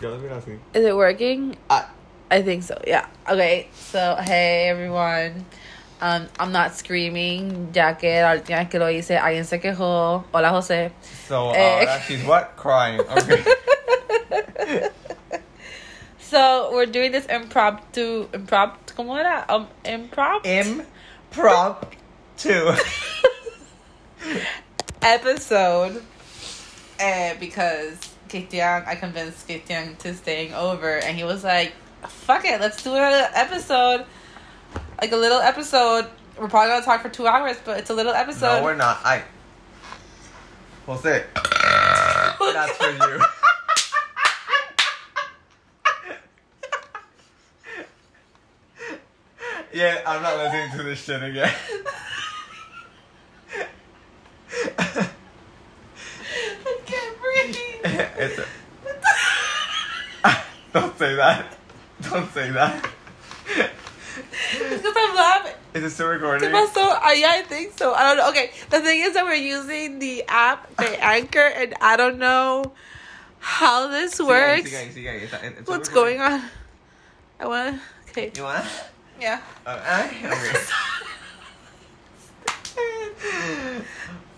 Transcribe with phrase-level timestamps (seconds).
[0.00, 0.58] Ya lo mira así.
[0.74, 1.56] Is it working?
[1.70, 1.90] Ah.
[2.30, 2.78] I think so.
[2.86, 3.06] Yeah.
[3.28, 3.68] Okay.
[3.72, 5.46] So hey everyone.
[6.00, 10.22] Um, I'm not screaming, ya que la última que lo hice alguien se quejó.
[10.32, 10.92] Hola José.
[11.26, 11.86] So, Eh.
[11.88, 12.54] uh, she's what?
[12.56, 13.00] Crying.
[13.00, 13.44] Okay.
[16.20, 19.46] So we're doing this impromptu, impromptu, ¿cómo era?
[19.48, 21.96] Um, imprompt Impromptu.
[25.02, 26.02] episode.
[27.00, 27.96] Uh, because
[28.28, 31.72] Christian, I convinced Christian to staying over, and he was like,
[32.06, 34.04] "Fuck it, let's do another episode,
[35.00, 36.06] like a little episode."
[36.38, 38.58] We're probably gonna talk for two hours, but it's a little episode.
[38.58, 39.00] no, we're not.
[39.04, 39.24] I.
[40.86, 41.24] Jose.
[41.34, 43.20] That's for you.
[49.72, 51.52] yeah, I'm not listening to this shit again.
[57.88, 58.30] I can't breathe.
[58.30, 58.44] it's a,
[60.72, 61.56] don't say that.
[62.02, 62.90] Don't say that.
[64.50, 65.54] It's because I'm laughing.
[65.74, 66.48] Is it still recording?
[66.50, 66.98] ¿Qué pasó?
[67.04, 67.92] Uh, yeah, I think so.
[67.94, 68.28] I don't know.
[68.30, 72.72] Okay, the thing is that we're using the app, the Anchor, and I don't know
[73.40, 74.68] how this works.
[74.70, 75.58] sigue ahí, sigue ahí.
[75.58, 76.18] It's What's recording.
[76.18, 76.42] going on?
[77.40, 77.80] I wanna.
[78.10, 78.32] Okay.
[78.36, 78.66] You want?
[79.20, 79.40] Yeah.
[79.66, 80.56] Uh, okay.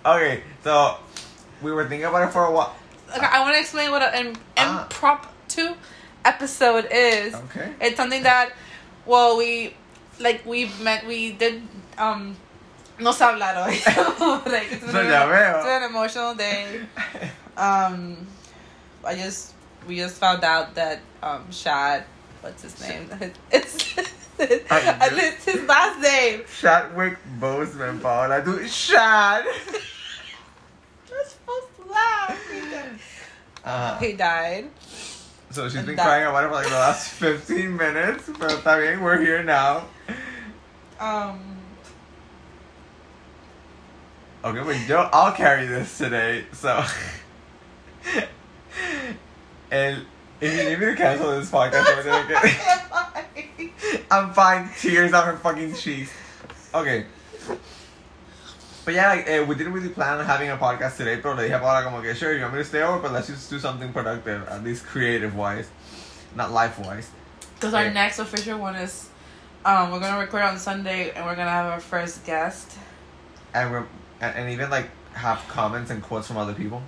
[0.07, 0.97] okay, so
[1.63, 2.75] we were thinking about it for a while.
[3.17, 4.85] Okay, I want to explain what an Ah.
[4.85, 5.75] impromptu
[6.25, 7.35] episode is.
[7.35, 7.73] Okay.
[7.81, 8.53] It's something that,
[9.07, 9.75] well, we
[10.21, 11.07] like we met.
[11.07, 11.63] We did
[11.99, 12.37] um.
[12.99, 13.71] No se hablar hoy.
[14.53, 15.57] like, it's been, So a- veo.
[15.57, 16.81] it's been an emotional day.
[17.57, 18.27] Um,
[19.05, 19.55] I just
[19.89, 22.05] we just found out that um Shad,
[22.43, 23.09] what's his name?
[23.51, 23.95] It's
[24.39, 26.43] it's his last name.
[26.61, 28.43] Chadwick Boseman, Paola.
[28.45, 29.45] Do Shad.
[31.11, 31.89] You're supposed to laugh.
[31.89, 31.90] He died.
[33.65, 34.71] Uh, He died.
[35.51, 38.79] so she's been that- crying about it for like the last 15 minutes, but está
[38.81, 39.85] bien, we're here now.
[40.99, 41.57] Um.
[44.45, 46.83] Okay, but yo, I'll carry this today, so.
[49.71, 50.05] and
[50.41, 54.03] if you need me to cancel this podcast, we're gonna get.
[54.11, 54.71] I'm fine.
[54.79, 56.11] Tears on her fucking cheeks.
[56.75, 57.05] Okay.
[58.91, 61.45] But yeah, like, eh, we didn't really plan on having a podcast today, pero le
[61.45, 63.49] dije a Paola como que, sure, you want me to stay over, but let's just
[63.49, 65.71] do something productive, at least creative-wise,
[66.35, 67.09] not life-wise.
[67.55, 69.09] Because our next official one is,
[69.65, 72.79] um, we're gonna record on Sunday and we're gonna have our first guest.
[73.55, 73.87] And we're,
[74.21, 76.83] and, and even, like, have comments and quotes from other people.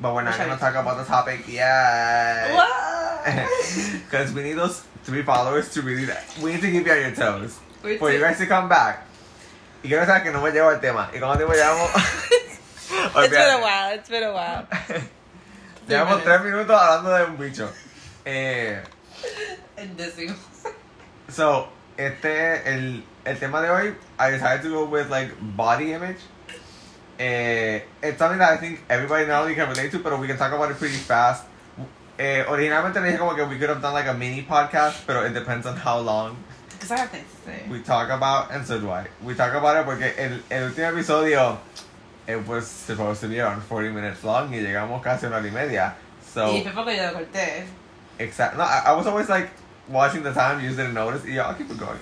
[0.00, 2.54] But we're not gonna talk about the topic yet.
[2.54, 3.26] What?
[4.04, 6.06] Because we need those three followers to really,
[6.40, 7.58] we need to keep you on your toes.
[7.82, 9.08] We For you guys to come back.
[9.82, 11.10] Y quiero saber que no me llevo el tema.
[11.12, 11.90] Y cuando te llevamos...
[13.16, 13.94] it's been a while.
[13.94, 14.66] It's been a while.
[15.88, 17.68] Llevamos tres minutos hablando de un bicho.
[18.24, 18.80] Eh,
[19.96, 20.32] Disney.
[21.28, 26.20] so, este, el, el tema de hoy, I decided to go with like body image.
[27.18, 30.36] Eh, it's something that I think everybody not only can relate to, but we can
[30.36, 31.44] talk about it pretty fast.
[32.18, 35.26] Eh, originalmente le dije como que we could have done like a mini podcast, but
[35.26, 36.36] it depends on how long
[36.82, 37.62] Because I have things to say.
[37.70, 39.06] we talk about, and so do I.
[39.22, 41.58] We talk about it porque el, el último episodio,
[42.26, 45.50] it was supposed to be around 40 minutes long y llegamos casi una hora y
[45.50, 45.94] media.
[46.34, 47.64] So, Y fue porque yo lo corté.
[48.18, 48.56] exact.
[48.56, 49.50] No, I, I was always like
[49.88, 51.24] watching the time, you didn't notice.
[51.24, 51.98] Yeah, I'll keep it going.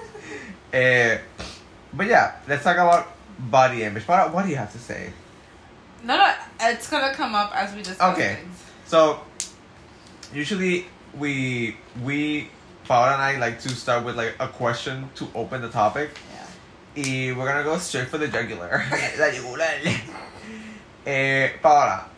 [0.72, 1.18] eh,
[1.92, 3.06] but yeah, let's talk about
[3.38, 4.06] body image.
[4.08, 5.12] What, what do you have to say?
[6.02, 8.36] No, no, it's gonna come up as we discuss Okay.
[8.36, 8.62] things.
[8.86, 9.20] So,
[10.32, 10.86] usually
[11.18, 12.48] we we
[12.88, 16.08] Paola and I like to start with like a question to open the topic.
[16.96, 17.04] Yeah.
[17.04, 18.82] Y we're gonna go straight for the jugular.
[19.18, 19.78] La jugular.
[21.06, 22.08] eh, Paola,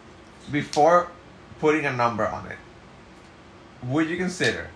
[0.53, 1.11] before
[1.59, 2.59] putting a number on it,
[3.83, 4.71] would you consider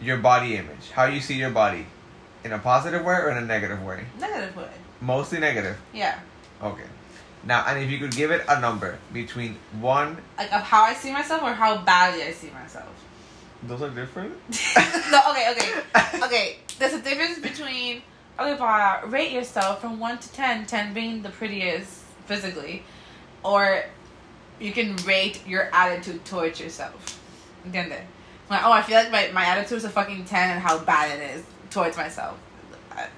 [0.00, 1.86] your body image, how you see your body,
[2.42, 4.06] in a positive way or in a negative way?
[4.18, 4.70] Negative way.
[5.02, 5.76] Mostly negative.
[5.92, 6.18] Yeah.
[6.62, 6.88] Okay.
[7.44, 10.94] Now, and if you could give it a number between one, Like of how I
[10.94, 12.88] see myself or how badly I see myself.
[13.66, 14.32] Those are different.
[15.10, 16.20] no, okay, okay.
[16.24, 16.56] Okay.
[16.78, 18.02] There's a difference between
[18.38, 22.82] okay, Paula, rate yourself from one to ten, ten being the prettiest physically.
[23.42, 23.84] Or
[24.60, 27.20] you can rate your attitude towards yourself.
[27.66, 28.00] ¿Entiende?
[28.50, 31.18] Like, oh, I feel like my, my attitude is a fucking 10 and how bad
[31.18, 32.38] it is towards myself.
[32.92, 33.08] I-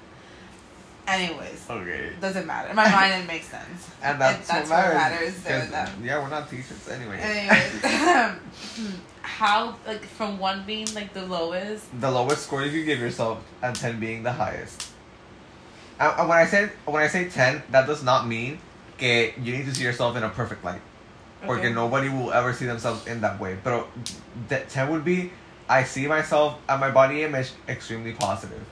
[1.09, 2.11] Anyways, Okay.
[2.21, 2.69] doesn't matter.
[2.71, 3.91] In my mind, it makes sense.
[4.03, 5.45] And that's, It- that's what what matters.
[5.45, 5.63] matters.
[5.63, 5.91] 'cause, that.
[6.03, 7.19] Yeah, we're not teachers anyway.
[7.21, 7.83] Anyways,
[9.27, 13.43] how, like, from one being, like, the lowest, the lowest score you could give yourself,
[13.63, 14.93] and ten being the highest.
[15.99, 18.59] And, and when I say when I say ten, that does not mean
[18.99, 20.81] que you need to see yourself in a perfect light.
[21.43, 21.73] Porque Okay.
[21.73, 23.57] nobody will ever see themselves in that way.
[23.63, 23.87] But
[24.49, 25.31] the 10 would be
[25.69, 28.65] I see myself and my body image extremely positive.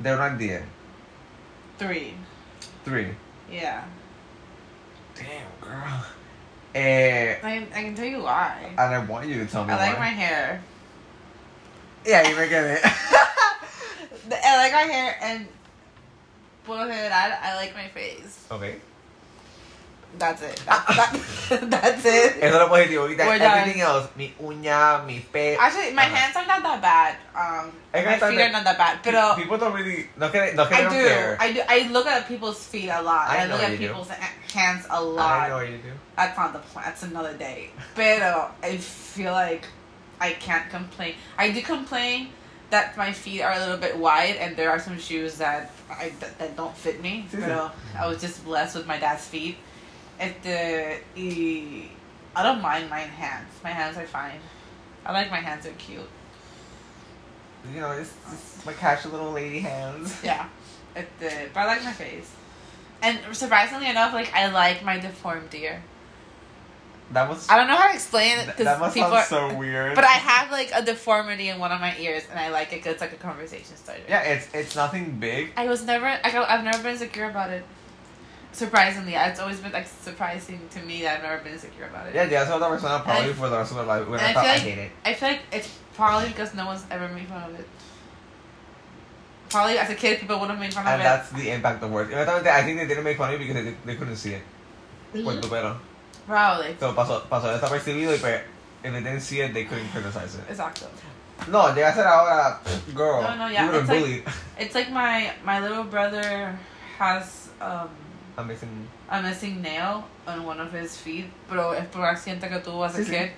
[0.00, 0.62] They're not 10.
[1.78, 2.14] Three.
[2.84, 3.08] 3.
[3.50, 3.84] Yeah.
[5.14, 6.04] Damn, girl.
[6.74, 8.70] Eh, I, I can tell you why.
[8.70, 10.04] and I want you to tell me I like why.
[10.04, 10.62] my hair.
[12.06, 12.80] Yeah, you make it.
[12.84, 15.48] I like my hair and
[16.68, 18.46] lo general, I like my face.
[18.50, 18.76] okay.
[20.18, 20.56] That's it.
[20.66, 22.42] That, that, that's it.
[22.42, 23.08] Eso es lo positivo.
[23.08, 25.56] We're everything else, mi uña, mi pe.
[25.56, 26.14] Actually, my Ajá.
[26.14, 27.16] hands are not that bad.
[27.34, 28.98] Um, que my feet are not that bad.
[29.02, 30.08] Pero People don't really.
[30.18, 30.90] No que, no que I do.
[30.90, 31.36] care.
[31.40, 31.62] I do.
[31.68, 33.30] I look at people's feet a lot.
[33.30, 33.86] I I, know look at you do.
[33.88, 35.40] people's ha- hands a lot.
[35.42, 35.92] I know you do.
[36.16, 36.84] That's not the point.
[36.86, 37.70] That's another day.
[37.94, 39.64] Pero I feel like
[40.20, 41.14] I can't complain.
[41.38, 42.28] I do complain
[42.70, 46.12] that my feet are a little bit wide, and there are some shoes that I
[46.20, 47.26] that, that don't fit me.
[47.32, 49.56] Pero I was just blessed with my dad's feet.
[50.20, 51.88] Este, y
[52.36, 53.48] I don't mind my hands.
[53.64, 54.38] My hands are fine.
[55.04, 55.64] I like my hands.
[55.64, 56.08] They're cute.
[57.74, 60.18] You know, it's, it's my casual little lady hands.
[60.24, 60.46] Yeah.
[60.94, 62.30] Este, but I like my face.
[63.02, 65.82] And surprisingly enough, like I like my deformed ear.
[67.12, 67.48] That was.
[67.48, 69.10] I don't know how to explain it because that must people.
[69.10, 69.94] sound Are, so weird.
[69.96, 72.82] but I have like a deformity in one of my ears, and I like it
[72.84, 74.02] 'cause it's like a conversation starter.
[74.08, 75.52] Yeah, it's it's nothing big.
[75.56, 76.06] I was never.
[76.06, 77.64] I, I've never been insecure about it.
[78.52, 82.14] Surprisingly, it's always been like surprising to me that I've never been insecure about it.
[82.14, 84.08] Yeah, yeah, that's that persona probably I- for the rest of their life.
[84.08, 84.90] When I I thought feel I like- hate it.
[85.04, 87.66] I feel like it's probably because no one's ever made fun of it.
[89.48, 90.94] Probably as a kid, people would have made fun of it.
[90.94, 92.12] And that's the impact of words.
[92.12, 94.42] I think they didn't make fun of it because they, they couldn't see it.
[95.14, 95.42] Mhm.
[95.42, 95.76] Tu.
[96.26, 96.76] Probably.
[96.78, 98.42] So pasó, pasó desapercibido y pues,
[98.84, 100.48] if they didn't see it, they couldn't criticize it.
[100.48, 100.86] Exacto.
[101.48, 102.60] No, llega a ser ahora,
[102.94, 104.24] girl, No, no, yeah, you like- bullied.
[104.58, 106.56] It's like my my little brother
[106.98, 107.88] has um
[108.40, 108.88] Amazing.
[109.08, 112.94] a missing nail on one of his feet, pero es por accidente que tuvo as
[112.96, 113.10] a Sí, sí.
[113.10, 113.30] kid.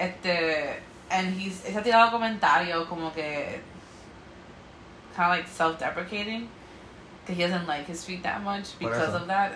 [0.00, 0.76] Este,
[1.10, 3.60] and he's, se ha tirado comentarios como que
[5.14, 6.48] kind of like self-deprecating
[7.26, 9.52] that he doesn't like his feet that much because of that.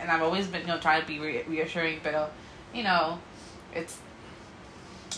[0.00, 2.28] And I've always been, you know, trying to be re- reassuring, pero,
[2.74, 3.18] you know,
[3.74, 3.98] it's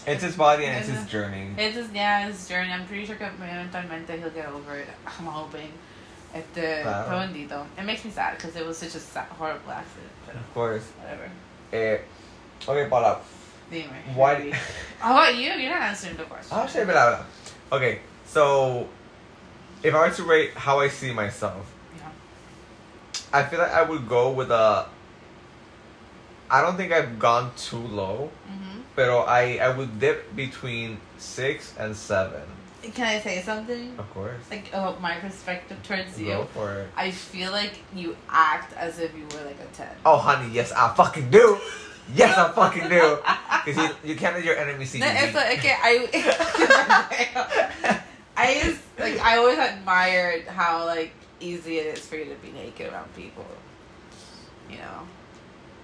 [0.07, 1.55] It's his body and it's It's his journey.
[1.57, 2.71] it's his, yeah, his journey.
[2.71, 4.89] I'm pretty sure que eventualmente he'll get over it.
[5.07, 5.73] I'm hoping.
[6.39, 7.05] Este, Claro.
[7.09, 7.67] pero bendito.
[7.79, 10.11] It makes me sad because it was such a sad, horrible accident.
[10.29, 10.85] Of course.
[11.01, 11.31] whatever.
[11.73, 11.99] Eh,
[12.69, 13.19] okay, Paula.
[13.71, 13.91] Dime.
[14.15, 14.53] Why?
[15.01, 15.51] How about you?
[15.53, 16.57] You're not answering the question.
[16.69, 17.25] Shit, blah, blah.
[17.79, 18.87] Okay, so
[19.83, 21.67] if I were to rate how I see myself,
[21.97, 22.09] Yeah.
[23.33, 24.87] I feel like I would go with a.
[26.49, 31.75] I don't think I've gone too low, hmm but I I would dip between six
[31.79, 32.47] and seven.
[32.95, 33.95] Can I say something?
[33.99, 34.41] Of course.
[34.51, 36.27] Like about my perspective towards you.
[36.29, 36.89] Go for it.
[36.97, 39.89] I feel like you act as if you were like a ten.
[40.05, 41.59] Oh, honey, yes, I fucking do.
[42.15, 43.19] Yes, I fucking do.
[43.67, 45.13] Because you, you can't let your enemy see No, you.
[45.17, 46.07] it's like, okay, I,
[48.37, 51.11] I just like I always admired how like
[51.41, 53.45] easy it is for you to be naked around people.
[54.71, 55.03] You know,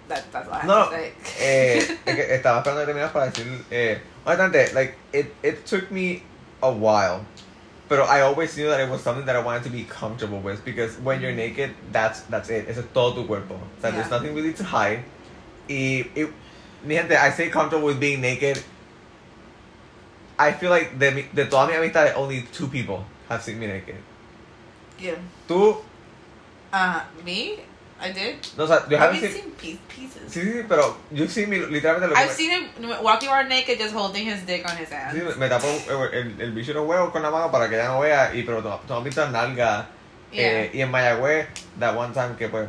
[0.08, 1.12] that that's what I have No, to say.
[1.40, 1.80] eh,
[2.38, 6.22] estaba esperando que terminas para decir, eh, honestamente, like, it, it took me
[6.62, 7.24] a while,
[7.88, 10.64] but I always knew that it was something that I wanted to be comfortable with,
[10.64, 14.34] because when you're naked, that's, that's it, es todo tu cuerpo, o sea, there's nothing
[14.34, 15.04] really to hide,
[15.68, 16.28] y, y,
[16.84, 18.62] mi gente, I say comfortable with being naked,
[20.38, 23.96] I feel like the de toda mi amistad, only two people have seen me naked.
[24.98, 25.14] yeah.
[25.48, 25.82] Tú,
[26.72, 27.60] Uh, me,
[28.02, 28.36] I did.
[28.56, 30.22] no, o sea, you haven't seen, seen piece, pieces.
[30.32, 33.48] sí, sí, pero you've seen me literalmente lo que I've me- seen him walking around
[33.48, 35.16] naked, just holding his dick on his hand.
[35.16, 37.76] Sí, me tapo el, el, el bicho de los huevos con la mano para que
[37.76, 39.88] ella no vea, y pero tú has visto nalga.
[40.32, 40.62] Yeah.
[40.64, 41.46] Eh, y en Mayagüez,
[41.78, 42.66] that one time que pues,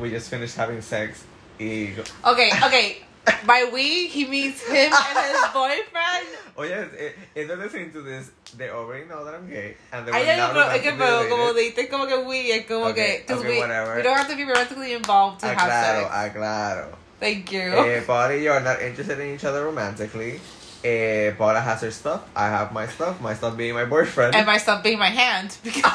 [0.00, 1.24] we just finished having sex,
[1.58, 1.94] y...
[2.24, 3.04] Okay, okay.
[3.46, 6.26] By we, he means him and his boyfriend.
[6.58, 10.12] Oye, eh, if they're listening to this, they already know that I'm gay, and they
[10.12, 12.86] Ay, were ay, not es que, romantically pero como dijiste como que we, es como
[12.88, 13.96] Okay, que, okay, we, whatever.
[13.96, 16.36] we don't have to be romantically involved to have Aclaro, sex.
[16.36, 16.86] aclaro.
[17.20, 17.60] Thank you.
[17.60, 20.40] Eh, Paula y yo are not interested in each other romantically.
[20.84, 24.34] Eh, Paula has her stuff, I have my stuff, my stuff being my boyfriend.
[24.34, 25.56] and my stuff being my hand.
[25.62, 25.82] Because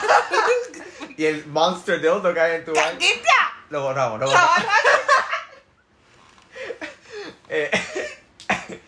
[1.18, 3.00] y el monster dildo hay en tu baño.
[3.70, 4.66] Lo borramos, lo No, borramos.
[7.50, 7.70] Eh,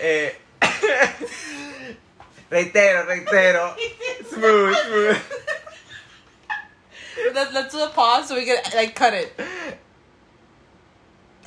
[0.00, 0.32] eh,
[2.50, 3.74] reitero, reitero.
[4.30, 5.16] Smooth, smooth.
[7.34, 9.32] Let's, let's do a pause so we can like cut it.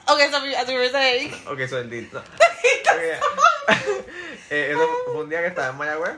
[0.09, 1.31] Okay, so we, as we were saying.
[1.47, 2.21] Ok, so el dildo.
[2.81, 3.19] Okay.
[4.49, 6.17] eh, eso fue un día que estaba en Mayagüez.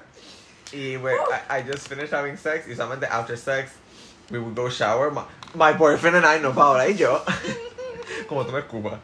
[0.74, 2.68] Y we, I, I just finished having sex.
[2.68, 3.72] Y solamente after sex,
[4.30, 5.12] we would go shower.
[5.12, 7.22] My, my boyfriend and I, no Paola y yo.
[8.28, 9.00] como tú me escupas.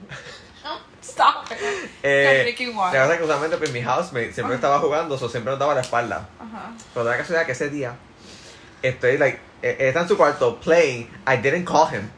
[1.18, 1.58] Stop it.
[2.04, 5.60] Eh, la verdad es que usualmente pues, mi housemate siempre estaba jugando, o siempre nos
[5.60, 6.30] daba la espalda.
[6.40, 6.72] Ajá.
[6.94, 7.96] Pero da la casualidad que ese día
[8.84, 12.10] estoy like, eh, él está en su cuarto playing, I didn't call him.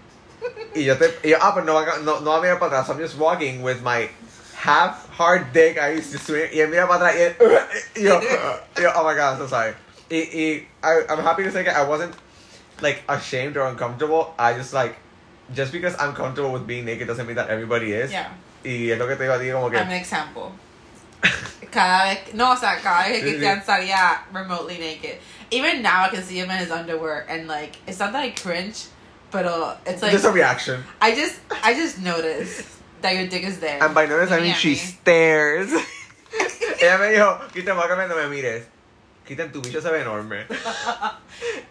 [0.75, 2.59] Y yo te, y yo, ah, pero no va, a- no, no va a mirar
[2.59, 4.09] para atrás, so I'm just walking with my
[4.55, 7.35] half hard dick I used to swing, y él mira para atrás y él,
[7.95, 8.19] y yo,
[8.77, 9.73] y yo, oh my god, I'm so sorry.
[10.09, 12.13] Y, y I, I'm happy to say that I wasn't
[12.81, 14.95] like ashamed or uncomfortable, I just like,
[15.53, 18.11] just because I'm comfortable with being naked doesn't mean that everybody is.
[18.11, 18.29] Yeah.
[18.63, 19.77] Y es lo que te digo a ti como que...
[19.77, 20.51] I'm an example.
[21.71, 23.37] Cada vez, no, o sea, cada vez que Sí, sí.
[23.37, 25.19] Cristian salía remotely naked.
[25.51, 28.31] Even now I can see him in his underwear and like, it's not that I
[28.31, 28.85] cringe,
[29.31, 30.83] but uh, it's like, just a reaction.
[31.01, 32.65] I just, I just noticed
[33.01, 33.81] that your dick is there.
[33.83, 34.75] And by notice, I mean she me.
[34.75, 35.71] stares.
[36.81, 38.65] Ella me dijo, Quita, mágame, no me mires.
[39.25, 40.45] Quita, tu bicho se ve enorme.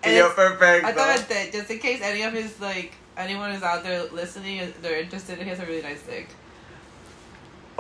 [0.05, 0.87] Y yo, perfecto.
[0.87, 4.73] I thought that just in case any of his like anyone is out there listening,
[4.81, 5.39] they're interested.
[5.39, 6.29] He has a really nice dick.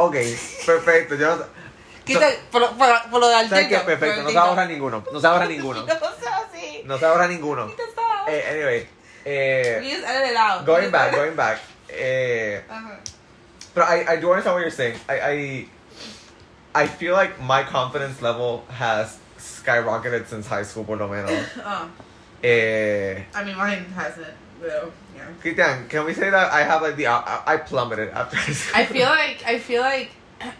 [0.00, 0.14] Ok,
[0.64, 1.16] perfecto.
[1.16, 1.44] Yo no,
[2.04, 3.78] Quita, por, por, por lo del ¿Sabes qué?
[3.80, 5.04] Perfecto, no se ahorra ninguno.
[5.12, 5.84] No se ahorra ninguno.
[5.84, 6.82] No así.
[6.84, 7.68] No se ahorra ninguno.
[8.28, 8.88] Eh, anyway,
[9.24, 10.64] eh, You just edit it out.
[10.64, 11.58] going back, going back.
[11.88, 12.60] Eh,
[13.74, 14.94] but I, I do understand what you're saying.
[15.08, 15.66] I,
[16.74, 21.44] I, I feel like my confidence level has skyrocketed since high school, por lo menos.
[21.64, 21.88] Oh,
[22.40, 24.32] Eh, I mean, mine hasn't.
[24.60, 24.92] Though.
[25.16, 25.28] Yeah.
[25.42, 28.80] Cristian, can we say that I have like the I, I plummeted after high school?
[28.80, 30.10] I feel like I feel like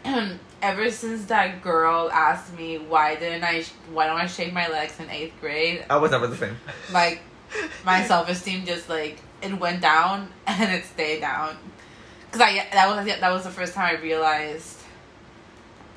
[0.63, 4.99] ever since that girl asked me why didn't I why don't I shave my legs
[5.01, 6.57] in eighth grade, I was never the same.
[6.93, 7.21] like
[7.85, 11.57] my self esteem just like it went down and it stayed down.
[12.31, 14.77] Cause I that was that was the first time I realized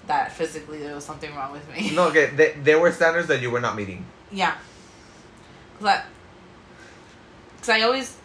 [0.08, 1.92] that physically there was something wrong with me.
[1.96, 4.06] No, okay, th- there were standards that you were not meeting.
[4.32, 4.56] Yeah.
[5.80, 6.04] Cause I,
[7.62, 8.18] cause I always,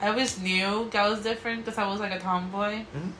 [0.00, 2.84] I always knew I was different because I was like a tomboy.
[2.94, 3.12] Mhm.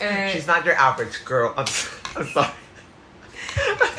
[0.00, 1.54] Eh, She's not your average girl.
[1.56, 1.66] I'm,
[2.16, 2.50] I'm sorry.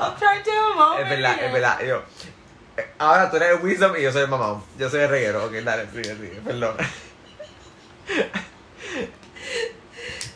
[0.00, 1.00] I'm trying to have a moment.
[1.02, 1.80] Es verdad, es verdad.
[1.84, 2.02] Yo,
[3.00, 4.62] ahora tú eres wisdom y yo soy el mamón.
[4.78, 5.44] Yo soy el reguero.
[5.46, 6.40] Ok, dale, sigue, sigue.
[6.44, 6.76] Perdón.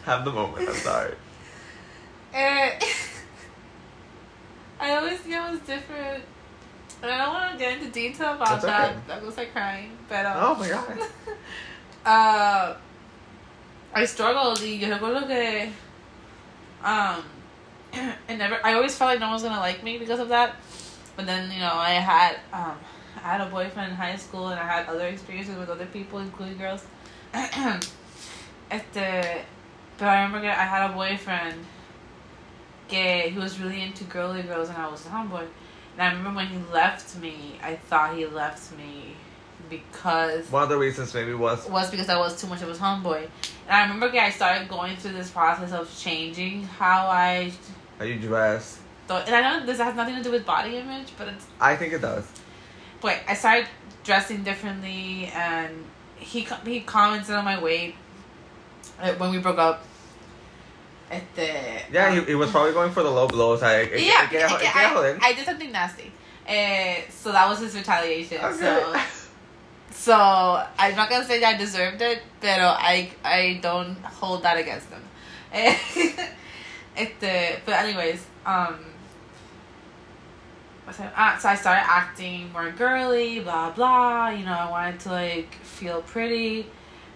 [0.04, 0.68] Have the moment.
[0.68, 1.14] I'm sorry.
[2.34, 2.78] Eh,
[4.80, 6.24] I always knew I was different.
[7.02, 8.72] And I don't want to get into detail about That's okay.
[8.72, 9.06] that.
[9.08, 9.90] That was like crying.
[10.08, 10.98] But um, Oh my god.
[12.06, 12.74] uh,
[13.92, 14.60] I struggled.
[14.60, 15.72] Y yo recuerdo que
[16.84, 17.24] um,
[18.28, 18.58] I never.
[18.64, 20.56] I always felt like no one was gonna like me because of that.
[21.16, 22.78] But then you know I had um,
[23.16, 26.20] I had a boyfriend in high school and I had other experiences with other people,
[26.20, 26.84] including girls.
[28.70, 29.44] este,
[29.98, 31.66] but I remember I had a boyfriend.
[32.88, 33.30] Gay.
[33.30, 35.46] he was really into girly girls and I was a tomboy.
[36.02, 39.14] And I remember when he left me, I thought he left me
[39.70, 42.72] because One of the reasons maybe was was because I was too much of a
[42.72, 43.28] homeboy.
[43.68, 47.52] And I remember I started going through this process of changing how I
[48.00, 48.80] how you dress.
[49.06, 49.28] thought.
[49.28, 51.46] And I know this has nothing to do with body image, but it's.
[51.60, 52.26] I think it does.
[53.00, 53.68] Wait, I started
[54.02, 55.84] dressing differently, and
[56.16, 57.94] he he commented on my weight
[59.00, 59.84] uh, when we broke up.
[61.34, 63.62] The Yeah, um, he, he was probably going for the low blows.
[63.62, 66.10] I, I, yeah, I, I, I, I, I did something nasty.
[66.48, 68.38] Uh, so that was his retaliation.
[68.54, 68.96] So
[70.02, 74.56] So I'm not gonna say that I deserved it, but I I don't hold that
[74.58, 75.02] against them.
[76.96, 78.80] este, but anyways, um?
[81.14, 84.30] Ah, so I started acting more girly, blah blah.
[84.30, 86.66] You know, I wanted to like feel pretty,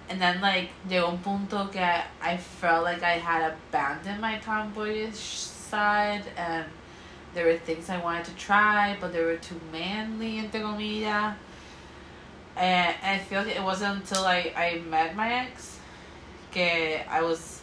[0.09, 5.17] and then like llegó un punto que I felt like I had abandoned my tomboyish
[5.17, 6.67] side, and
[7.35, 11.35] there were things I wanted to try, but they were too manly, entre comillas.
[12.57, 15.79] And, and I feel like it wasn't until I, I met my ex,
[16.51, 17.61] que I was,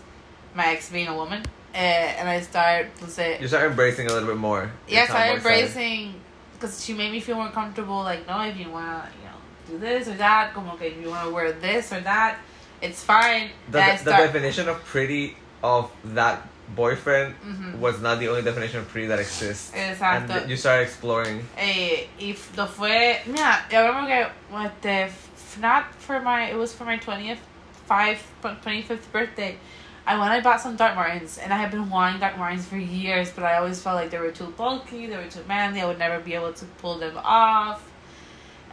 [0.53, 1.41] my ex being a woman,
[1.73, 4.61] uh, and I started to say, You start embracing a little bit more.
[4.61, 6.13] your yeah, I started embracing,
[6.53, 9.22] because she made me feel more comfortable, like, no, if you want to, you know,
[9.67, 12.37] do this or that, como que if you want to wear this or that,
[12.81, 13.49] it's fine.
[13.71, 17.79] The, and I the definition of pretty of that boyfriend Mhm.
[17.79, 19.71] was not the only definition of pretty that exists.
[19.73, 20.27] And Exacto.
[20.39, 21.47] th- you started exploring.
[21.57, 23.17] Eh, y lo fue.
[23.25, 25.09] Mira, yo remember que what the
[25.59, 27.39] not for my it was for my twentieth
[27.87, 28.17] five
[28.61, 29.57] twenty fifth birthday.
[30.05, 30.31] I went.
[30.31, 33.45] I bought some Doc Martens, and I had been wanting Doc Martens for years, but
[33.45, 35.79] I always felt like they were too bulky, they were too manly.
[35.81, 37.81] I would never be able to pull them off.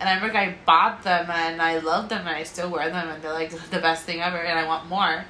[0.00, 3.09] And I remember I bought them, and I love them, and I still wear them,
[3.11, 5.25] and they're like the best thing ever, and I want more.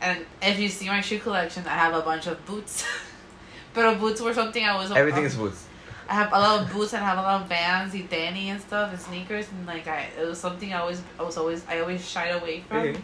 [0.00, 2.84] And if you see my shoe collection, I have a bunch of boots.
[3.74, 5.66] but boots were something I was Everything is boots.
[6.08, 8.50] I have a lot of boots and I have a lot of Vans, y tenis
[8.50, 11.64] and stuff, and sneakers, and like I, it was something I always, I was always,
[11.68, 12.96] I always shied away from.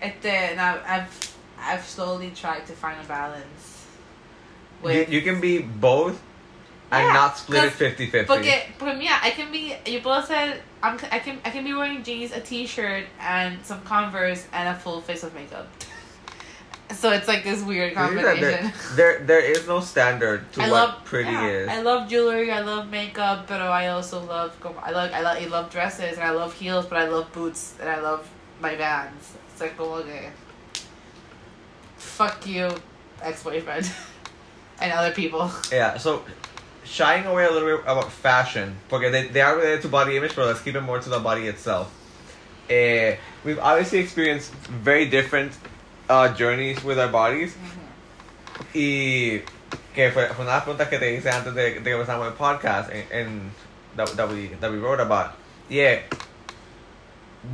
[0.00, 3.86] Este, and I, I've, I've slowly tried to find a balance.
[4.84, 6.20] You, you can be both
[6.92, 8.26] and Yeah, not split it 'cause- 50-50.
[8.26, 11.74] Porque, porque mira, I can be, you both said, I'm, I can, I can be
[11.74, 15.66] wearing jeans, a t-shirt, and some Converse, and a full face of makeup.
[16.94, 18.40] So it's like this weird You see that combination.
[18.40, 21.68] there, there, there is no standard to I what love pretty yeah, is.
[21.68, 22.52] I love jewelry.
[22.52, 26.22] I love makeup, but I also love I like I like I love dresses and
[26.22, 28.28] I love heels, but I love boots and I love
[28.60, 29.34] my Vans.
[29.50, 30.30] It's like como que
[31.96, 32.70] fuck you,
[33.20, 33.90] ex boyfriend,
[34.80, 35.50] and other people.
[35.72, 36.22] Yeah, so
[36.86, 40.34] shying away a little bit about fashion, porque they, they are related to body image,
[40.34, 41.92] but let's keep it more to the body itself.
[42.70, 45.52] Eh, we've obviously experienced very different
[46.08, 47.54] uh, journeys with our bodies.
[48.74, 49.42] Y
[49.94, 53.50] que fue, fue una preguntas que te hice antes de, de el podcast en, en,
[53.96, 55.32] that, that, we, that we wrote about.
[55.68, 56.00] Yeah.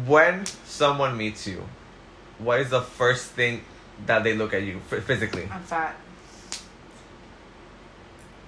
[0.07, 1.65] When someone meets you,
[2.39, 3.63] what is the first thing
[4.07, 5.49] that they look at you physically?
[5.51, 5.95] I'm fat.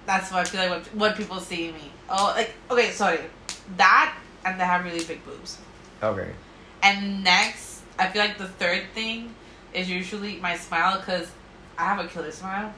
[0.05, 1.91] That's what I feel like what, when people see me.
[2.09, 3.19] Oh, like okay, sorry,
[3.77, 5.57] that and they have really big boobs.
[6.01, 6.31] Okay.
[6.83, 9.33] And next, I feel like the third thing
[9.73, 11.31] is usually my smile because
[11.77, 12.73] I have a killer smile.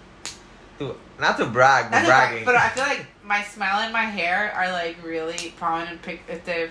[0.79, 2.45] To, not to brag, but a bragging.
[2.45, 6.01] But I feel like my smile and my hair are like really prominent.
[6.01, 6.69] Pic- if they,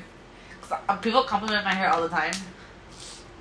[0.63, 2.33] cause uh, people compliment my hair all the time.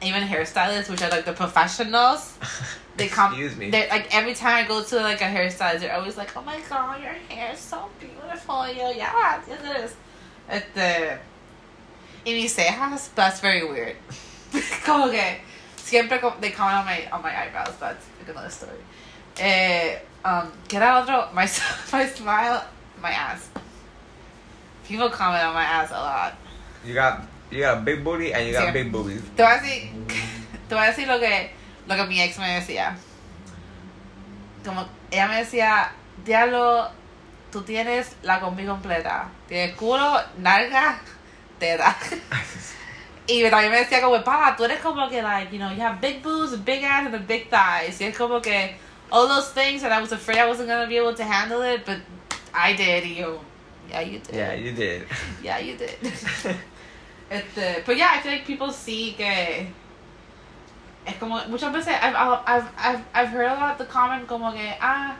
[0.01, 2.37] Even hairstylists, which are like the professionals,
[2.97, 3.31] they come.
[3.33, 3.69] Excuse me.
[3.71, 6.59] They like every time I go to like a hairstylist, they're always like, "Oh my
[6.69, 9.95] god, your hair is so beautiful." Yo, yeah, yes it is.
[10.47, 11.17] At the,
[12.25, 13.95] y mis cejas, that's very weird.
[14.85, 15.37] Como que
[15.77, 17.75] siempre they comment on my on my eyebrows.
[17.79, 18.77] That's another story.
[19.37, 21.29] Eh, um, ¿qué era otro?
[21.33, 21.47] My
[21.91, 22.63] my smile,
[23.01, 23.49] my ass.
[24.87, 26.35] People comment on my ass a lot.
[26.85, 28.73] You got you got a big booty and you got Sí.
[28.73, 29.21] big boobies.
[29.35, 29.89] Te voy a decir,
[30.69, 31.49] te voy a decir lo que,
[31.87, 32.97] lo que mi ex me decía.
[34.63, 35.91] Como ella me decía,
[36.23, 36.89] diablo,
[37.51, 39.29] tú tienes la combi completa.
[39.47, 40.99] Tienes culo, nalga,
[41.59, 41.95] teta.
[43.27, 45.99] Y también me decía como, pa, tú eres como que like, you know, you have
[45.99, 47.99] big boobs, big ass, and a big thighs.
[47.99, 48.77] Y es como que
[49.11, 51.85] all those things and I was afraid I wasn't gonna be able to handle it,
[51.85, 51.97] but
[52.53, 53.03] I did.
[53.03, 53.39] Y yo,
[53.89, 54.35] yeah, you did.
[54.35, 55.07] Yeah, you did.
[55.43, 55.97] Yeah, you did.
[57.27, 59.65] Este, but yeah, I feel like people see que
[61.15, 64.73] es como muchas veces I've I've I've I've heard a lot the comment como que
[64.81, 65.15] ah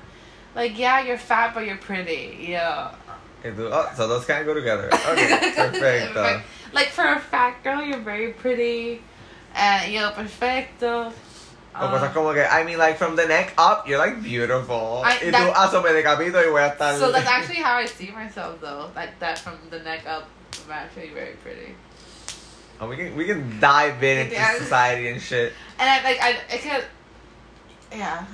[0.56, 2.92] like yeah you're fat but you're pretty yeah
[3.40, 3.72] Okay, dude.
[3.72, 4.90] Oh, so those kind of go together.
[4.92, 6.42] Okay, perfecto.
[6.74, 9.02] like for a fat girl you're very pretty
[9.54, 11.14] and you're perfecto
[11.78, 15.02] O cosas como que, I mean, like, from the neck up, you're, like, beautiful.
[15.04, 16.98] I- y tú, ah, so me decapito y voy a estar...
[16.98, 20.30] so that's actually how I see myself though like that from the neck up
[20.66, 21.76] I'm actually very pretty
[22.82, 24.58] Oh, we can, we can dive in into Yeah.
[24.58, 25.54] society and shit.
[25.80, 26.86] and I like I I could
[27.96, 28.26] yeah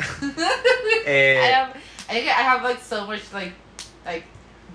[1.06, 1.76] Eh, I have
[2.08, 3.52] I think I have like so much like
[4.06, 4.24] like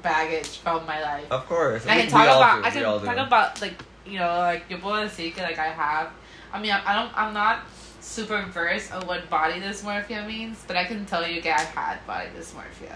[0.01, 1.25] baggage from my life.
[1.31, 1.83] Of course.
[1.83, 3.05] And I can talk about do, I can all do.
[3.05, 3.75] talk about like
[4.05, 6.09] you know like your puedo decir que like I have.
[6.53, 7.59] I mean I, I don't I'm not
[8.01, 12.05] super versed on what body dysmorphia means, but I can tell you que I've had
[12.05, 12.95] body dysmorphia.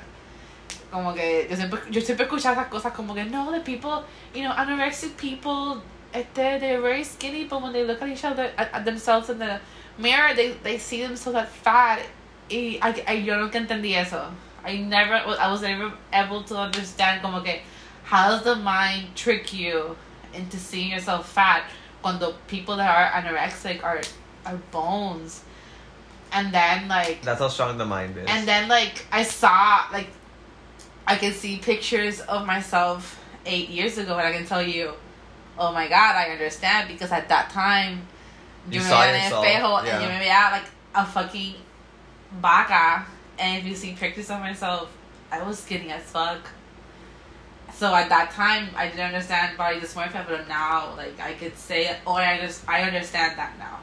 [0.91, 4.03] Como que yo siempre yo siempre escuchaba esas cosas como que no the people
[4.34, 5.82] you know anorexic people
[6.13, 9.39] este, they're very skinny but when they look at each other at, at themselves in
[9.39, 9.59] the
[9.97, 12.01] mirror they they see themselves as fat.
[12.49, 14.31] Y I, I, yo nunca entendí eso.
[14.63, 17.59] I never I was never able to understand como que
[18.03, 19.95] how does the mind trick you
[20.33, 21.63] into seeing yourself fat
[22.01, 24.01] when the people that are anorexic are
[24.45, 25.43] are bones?
[26.31, 28.25] And then like That's how strong the mind is.
[28.27, 30.07] and then like I saw like
[31.07, 34.93] I can see pictures of myself eight years ago and I can tell you,
[35.59, 38.07] oh my god, I understand because at that time
[38.69, 39.93] You yo me saw veía en yourself, espejo yeah.
[39.95, 41.55] and yo me veía like a fucking
[42.41, 43.05] baka.
[43.37, 44.89] and if you see pictures of myself,
[45.31, 46.47] I was skinny as fuck.
[47.73, 51.95] So at that time I didn't understand body dysmorphia, but now like I could say
[52.05, 53.79] oh I just I understand that now.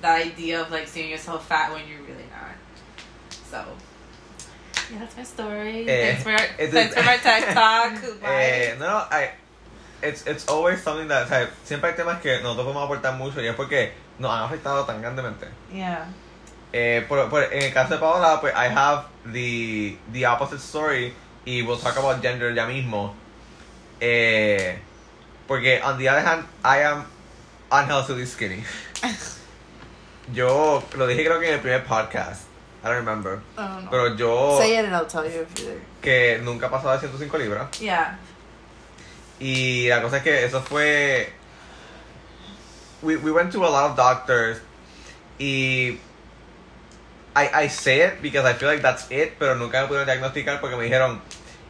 [0.00, 2.54] The idea of like seeing yourself fat when you're really not.
[3.50, 3.64] So
[4.92, 5.88] yeah, that's my story.
[5.88, 7.92] Eh, thanks for thanks is- for my TED talk.
[8.22, 8.78] Eh, Bye.
[8.78, 9.30] no, no, I,
[10.02, 13.40] it's, it's always something that, o sea, siempre hay temas que nosotros podemos aportar mucho
[13.40, 15.46] y es porque nos han afectado tan grandemente.
[15.72, 16.06] yeah.
[16.72, 21.14] Eh, por, por, en el caso de Paola, pues I have the, the opposite story
[21.46, 23.14] y we'll talk about gender ya mismo.
[24.00, 24.78] Eh,
[25.46, 27.06] porque on the other hand, I am
[27.72, 28.62] unhealthily skinny.
[30.34, 32.42] Yo lo dije creo que en el primer podcast.
[32.84, 33.40] I don't remember.
[33.90, 37.08] Pero yo, Say it and I'll tell you if you que nunca he pasado de
[37.08, 37.80] 105 libras.
[37.80, 38.18] Yeah.
[39.40, 41.32] Y la cosa es que eso fue.
[43.02, 44.60] We, we went to a lot of doctors.
[45.38, 45.98] Y.
[47.36, 50.60] I, I say it because I feel like that's it, pero nunca me pudieron diagnosticar
[50.60, 51.20] porque me dijeron: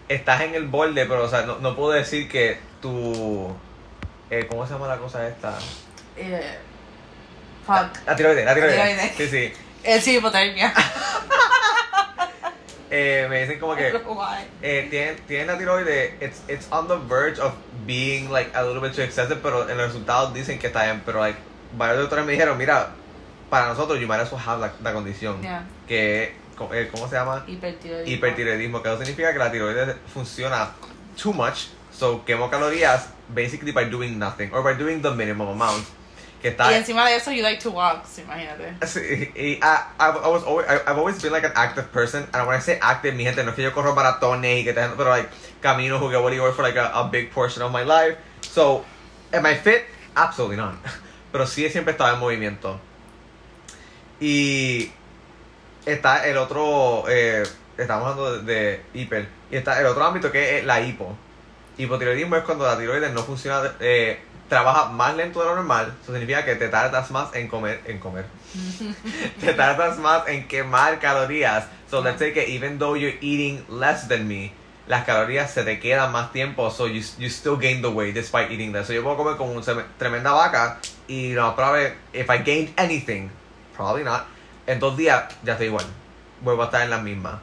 [0.09, 3.55] Estás en el borde, pero o sea, no, no puedo decir que tu.
[4.31, 5.59] Eh, ¿Cómo se llama la cosa esta?
[6.17, 6.59] Yeah.
[7.67, 8.07] Fuck.
[8.07, 8.77] La tiroides, la tiroides.
[8.77, 9.17] tiroides.
[9.17, 9.53] Sí, sí.
[9.85, 10.73] Es hipotermia.
[12.91, 13.93] Eh, me dicen como que.
[14.63, 17.53] Eh, tienen, tienen la tiroides, it's, it's on the verge of
[17.87, 21.03] being like a little bit too excessive, pero en los resultados dicen que está bien,
[21.05, 21.39] pero like,
[21.77, 22.91] varios doctores me dijeron, mira,
[23.51, 25.65] para nosotros you might as well have la, la condición, Yeah.
[25.87, 26.35] que,
[26.73, 27.45] eh, ¿cómo se llama?
[27.47, 28.11] Hipertiroidismo.
[28.15, 30.71] Hipertiroidismo, que eso significa que la tiroides funciona
[31.23, 35.85] too much, so quemo calorías basically by doing nothing, or by doing the minimum amount,
[36.41, 36.71] que está...
[36.71, 38.75] Y encima de eso, you like to walk, so imagínate.
[38.87, 42.47] Sí, y I, I've, I was always, I've always been like an active person, and
[42.47, 44.81] when I say active, mi gente, no es que yo corro maratones y que te,
[44.97, 45.29] pero like
[45.61, 48.17] camino, jugué voleibol for like a, a big portion of my life.
[48.43, 48.85] So,
[49.33, 49.83] am I fit?
[50.15, 50.75] Absolutely not.
[51.33, 52.81] Pero sí siempre estaba en movimiento.
[54.21, 54.91] Y
[55.85, 57.45] está el otro, eh,
[57.77, 61.17] estamos hablando de, de hiper, y está el otro ámbito que es la hipo.
[61.77, 64.19] Hipotiroidismo es cuando la tiroides no funciona, eh,
[64.49, 67.99] trabaja más lento de lo normal, eso significa que te tardas más en comer, en
[67.99, 68.27] comer.
[69.41, 71.67] te tardas más en quemar calorías.
[71.91, 74.53] So let's say que even though you're eating less than me,
[74.87, 78.51] las calorías se te quedan más tiempo, so you, you still gain the weight despite
[78.51, 78.87] eating less.
[78.87, 79.63] So yo puedo comer como una
[79.99, 83.31] tremenda vaca y no, probably, if I gained anything,
[83.77, 84.27] probably not,
[84.67, 85.85] en dos días ya estoy igual.
[86.43, 87.41] Vuelvo a estar en la misma.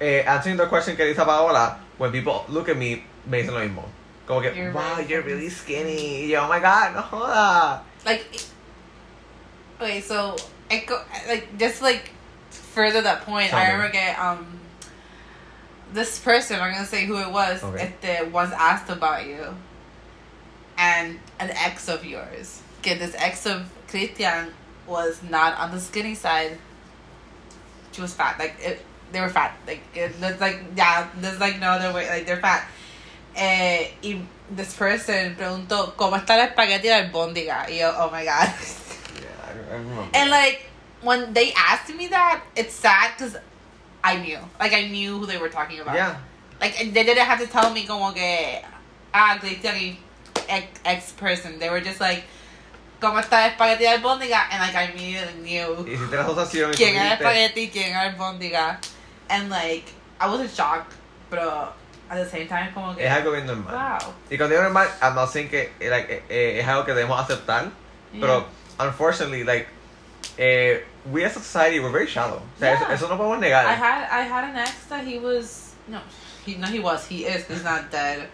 [0.00, 3.60] Eh, answering the question que dice Paola, when people look at me, me dicen lo
[3.60, 3.99] mismo.
[4.30, 6.22] Como que, You're wow, really you're really skinny.
[6.22, 7.80] Y yo, oh my god, no joda.
[8.06, 8.40] Like,
[9.80, 10.36] okay, so
[10.70, 12.12] it go like just like
[12.50, 13.50] further that point.
[13.50, 13.72] Tell I me.
[13.72, 14.60] remember get um
[15.92, 16.60] this person.
[16.60, 17.60] I'm gonna say who it was.
[17.64, 17.82] Okay.
[17.86, 19.52] If they was asked about you,
[20.78, 22.62] and an ex of yours.
[22.78, 24.54] Okay, this ex of Christian
[24.86, 26.56] was not on the skinny side.
[27.90, 28.38] She was fat.
[28.38, 29.58] Like it, they were fat.
[29.66, 32.08] Like it, there's like yeah, there's like no other way.
[32.08, 32.68] Like they're fat.
[33.36, 34.22] Eh, y
[34.54, 37.66] this person preguntó cómo está el espagueti de albóndiga.
[37.70, 38.48] Y yo, oh my god.
[39.14, 40.08] Yeah, I, I remember.
[40.14, 40.66] and like
[41.02, 43.36] when they asked me that, it's sad because
[44.02, 44.38] I knew.
[44.58, 45.94] Like I knew who they were talking about.
[45.94, 46.16] yeah.
[46.60, 48.62] Like they didn't have to tell me como que
[49.14, 49.98] ah y
[50.48, 51.58] ex, ex person.
[51.58, 52.24] They were just like
[53.00, 56.96] cómo está el espagueti de albóndiga, and like I immediately knew Hiciste la asociación quién
[56.96, 58.78] era espagueti, quién era albóndiga,
[59.30, 59.84] and like
[60.20, 60.86] I was in shock,
[61.30, 61.72] pero
[62.10, 63.72] at the same time como que es algo bien normal.
[63.72, 64.12] wow.
[64.30, 66.92] Y cuando digo normal, I'm not saying que eh, like, eh, eh, es algo que
[66.92, 67.70] debemos aceptar,
[68.12, 68.20] yeah.
[68.20, 68.44] pero
[68.80, 69.68] unfortunately, like,
[70.38, 72.42] eh, we as a society, we're very shallow.
[72.56, 72.94] O sea, eso, Yeah.
[72.94, 73.64] eso no podemos negar.
[73.66, 76.00] I had I had an ex that he was no
[76.44, 78.28] he no he was he is he's not dead.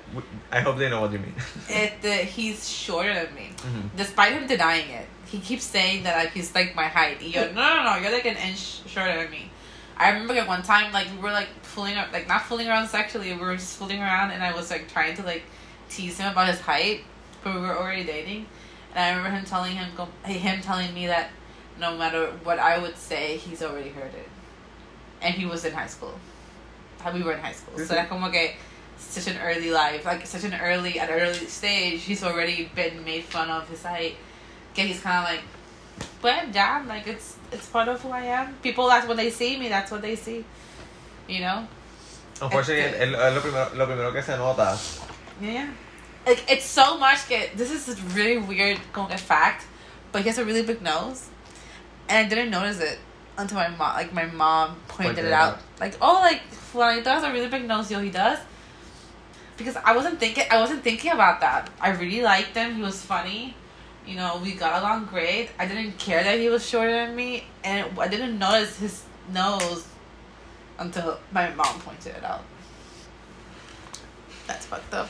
[0.51, 1.35] I hope they know what you mean.
[1.69, 3.91] It uh, he's shorter than me, Mhm.
[3.97, 5.07] despite him denying it.
[5.27, 7.19] He keeps saying that like, he's like my height.
[7.21, 9.51] Y yo, no no no, you're like an inch shorter than me.
[9.99, 13.33] I remember at one time like we were like fooling like not fooling around sexually,
[13.33, 15.43] we were just fooling around, and I was like trying to like
[15.89, 17.03] tease him about his height,
[17.43, 18.47] but we were already dating.
[18.95, 21.31] And I remember him telling him go, him telling me that
[21.79, 24.29] no matter what I would say, he's already heard it.
[25.23, 26.19] And he was in high school.
[27.15, 27.79] We were in high school.
[27.79, 27.95] So mm-hmm.
[27.95, 28.55] era como que
[28.99, 33.05] such an early life, like such an early at an early stage, he's already been
[33.05, 34.17] made fun of his height.
[34.73, 35.45] Okay, he's kind of like,
[36.21, 38.55] but yeah, like it's it's part of who I am.
[38.63, 40.45] People, that's when they see me, that's what they see.
[41.29, 41.67] You know?
[42.41, 44.79] Unfortunately, Este- es, es lo, primero, lo primero que se nota.
[45.41, 45.69] Yeah.
[46.27, 47.29] Like it's so much.
[47.29, 49.65] That, this is a really weird como que fact,
[50.13, 51.29] but he has a really big nose,
[52.09, 52.99] and I didn't notice it
[53.39, 55.55] until my mom, like my mom, pointed, Pointed it it out.
[55.55, 55.59] out.
[55.79, 57.91] Like, oh, like Fulanito has a really big nose.
[57.91, 58.39] Yo, he does.
[59.57, 60.45] Because I wasn't thinking.
[60.51, 61.71] I wasn't thinking about that.
[61.81, 62.75] I really liked him.
[62.75, 63.55] He was funny.
[64.07, 65.51] You know, we got along great.
[65.59, 69.87] I didn't care that he was shorter than me, and I didn't notice his nose
[70.79, 72.45] until my mom pointed it out.
[74.47, 75.09] That's fucked up.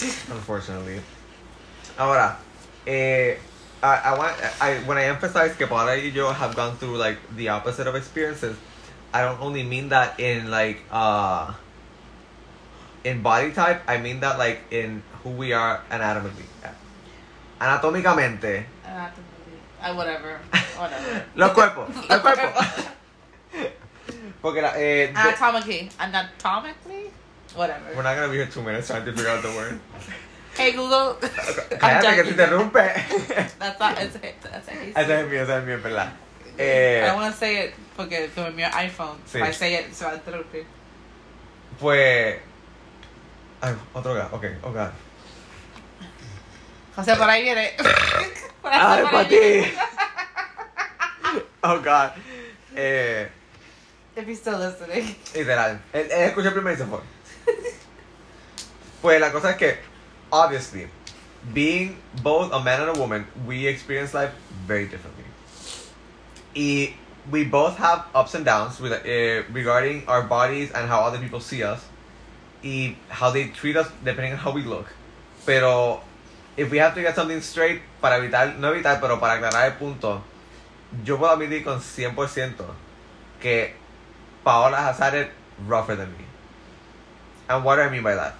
[0.00, 1.00] Unfortunately.
[1.98, 2.38] Ahora,
[2.86, 3.36] eh,
[3.82, 7.18] I, I want, I, when I emphasize que Paula y yo have gone through like
[7.36, 8.56] the opposite of experiences,
[9.12, 11.52] I don't only mean that in like, uh,
[13.04, 16.44] in body type, I mean that like in who we are anatomically.
[17.58, 18.66] Anatómicamente.
[18.84, 19.58] Anatomically.
[19.82, 20.40] Uh, whatever.
[20.78, 21.24] Whatever.
[21.36, 22.66] Los cuerpos, los cuerpos.
[24.42, 25.90] Porque la, eh, Anatomically.
[25.98, 27.10] Anatomically?
[27.54, 27.94] Whatever.
[27.94, 29.80] we're not gonna be here two minutes trying to figure out the word.
[30.54, 31.14] Hey Google.
[31.80, 32.94] Cállate que te interrumpe.
[33.58, 33.98] That's not.
[34.00, 36.12] It's, that's you Ese es mío, ese es mío, verdad.
[36.56, 36.60] it.
[36.60, 39.18] Eh, I don't want to say it porque con mi iPhone.
[39.26, 39.38] Sí.
[39.38, 40.64] If I say it, se va a interrumpir.
[41.78, 42.40] pues.
[43.60, 44.92] Ay, otro gas, ok, oh god.
[46.96, 47.72] José, por ahí viene.
[48.62, 49.36] Por ahí- Ay, por pa' ahí ti.
[49.36, 49.74] viene.
[51.62, 52.12] Oh god.
[52.76, 53.28] Eh,
[54.16, 55.14] If you're still listening.
[55.34, 55.80] literal.
[55.92, 57.00] Él, él escuchó primero y se fue.
[59.02, 59.78] Pues la cosa es que,
[60.30, 60.88] obviously,
[61.52, 64.32] being both a man and a woman, we experience life
[64.66, 65.24] very differently.
[66.54, 66.94] Y
[67.30, 71.40] we both have ups and downs with, uh, regarding our bodies and how other people
[71.40, 71.80] see us.
[72.62, 74.86] Y how they treat us depending on how we look.
[75.44, 76.00] Pero,
[76.56, 79.74] if we have to get something straight, para evitar, no evitar, pero para aclarar el
[79.74, 80.22] punto,
[81.04, 82.54] yo puedo admitir con 100%
[83.40, 83.74] que
[84.44, 85.26] Paola Hazard is
[85.66, 86.24] rougher than me.
[87.48, 88.34] And what do I mean by that?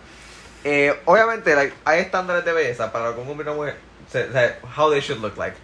[0.65, 3.75] Eh, obviamente, like, hay estándares de belleza para que un hombre
[4.09, 5.57] se- se- how they should look like.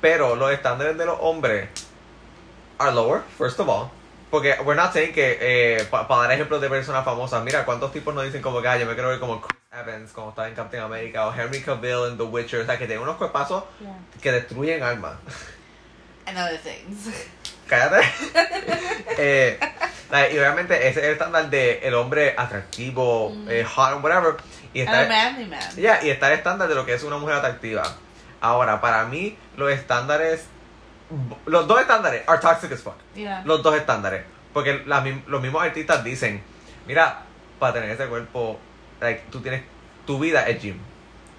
[0.00, 1.68] Pero los estándares de los hombres
[2.78, 3.90] are lower, first of all.
[4.30, 8.12] Porque we're not saying que, eh, para dar ejemplos de personas famosas, mira, ¿cuántos tipos
[8.14, 10.54] nos dicen como que, ah, yo me quiero ver como Chris Evans, como estaba en
[10.54, 13.94] Captain America, o Henry Cavill en The Witcher, o sea, que tienen unos cuerpazos Yeah.
[14.20, 15.14] que destruyen almas.
[16.26, 17.08] And other things.
[17.68, 18.04] Cállate.
[19.18, 19.58] eh,
[20.10, 23.48] like, y obviamente ese es el estándar de el hombre atractivo, Mm.
[23.48, 24.34] eh, hot, whatever.
[24.74, 25.76] Y And está, a manly man.
[25.76, 27.84] Yeah, y está el estándar de lo que es una mujer atractiva.
[28.40, 30.44] Ahora, para mí, los estándares.
[31.46, 32.96] Los dos estándares are toxic as fuck.
[33.14, 33.42] Yeah.
[33.44, 34.22] Los dos estándares.
[34.52, 36.42] Porque mi- los mismos artistas dicen:
[36.86, 37.22] Mira,
[37.58, 38.58] para tener ese cuerpo,
[39.00, 39.62] like, tú tienes.
[40.06, 40.78] Tu vida es gym.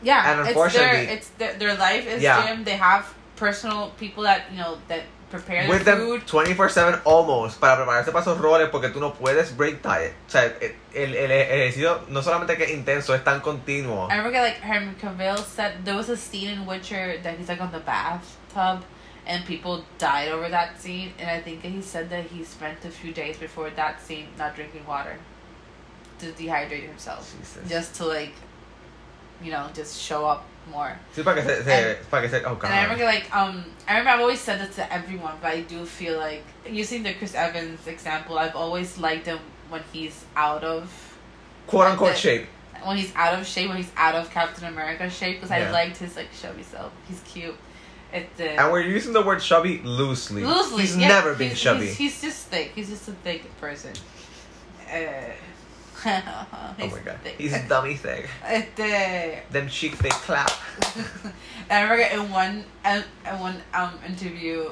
[0.04, 2.46] Yeah, And it's their unfortunately- it's their, their life is Yeah.
[2.48, 2.64] gym.
[2.66, 3.06] They have
[3.38, 6.22] personal people that you know that prepare With them food.
[6.26, 10.14] 24-7 almost para prepararse para esos roles porque tú no puedes break diet.
[10.28, 14.08] O sea, el, el, el ejercicio no solamente que es intenso, es tan continuo.
[14.10, 17.62] I remember like Henry Cavill said there was a scene in Witcher that he's like
[17.62, 18.84] on the bathtub
[19.28, 22.90] and people died over that scene and I think he said that he spent a
[22.90, 25.18] few days before that scene not drinking water
[26.20, 27.70] to dehydrate himself Jesus.
[27.70, 28.34] just to like
[29.44, 30.98] you know just show up more.
[31.16, 31.64] Sí, para que se...
[31.64, 34.60] se para que se oh, And I remember like um I remember I've always said
[34.60, 38.98] this to everyone, but I do feel like using the Chris Evans example, I've always
[38.98, 40.90] liked him when he's out of
[41.68, 42.46] Quote unquote the- shape.
[42.84, 45.68] when he's out of shape, when he's out of Captain America shape, because Yeah.
[45.70, 46.92] I liked his like chubby self.
[47.08, 47.56] He's cute.
[48.14, 50.44] It uh, And we're using the word chubby loosely.
[50.44, 50.82] loosely.
[50.84, 51.88] He's yeah, never been he's, chubby.
[51.88, 52.72] He's, he's just thick.
[52.74, 53.94] He's just a thick person.
[54.90, 54.96] Uh,
[56.06, 57.20] oh my god.
[57.24, 57.36] thick.
[57.38, 58.30] He's dummy thick.
[58.46, 58.62] Uh,
[59.52, 60.52] Them cheeks, they clap.
[60.96, 61.34] And
[61.72, 64.70] I remember in one in in one um interview,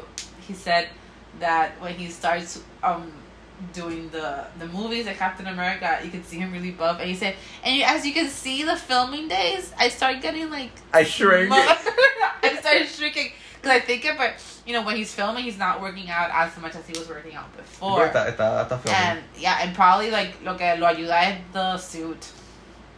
[0.48, 0.90] he said
[1.40, 3.12] that when he starts um
[3.74, 7.16] doing the the movies like Captain America, you can see him really buff, and he
[7.16, 11.04] said, and you, as you can see the filming days, I start getting like I
[11.04, 11.52] shrink.
[11.54, 14.34] I started shrinking because I think if I,
[14.66, 17.36] you know, when he's filming, he's not working out as much as he was working
[17.36, 18.08] out before.
[18.08, 18.90] Está, está, está.
[18.90, 22.32] And yeah, and probably like lo que lo ayuda es the suit.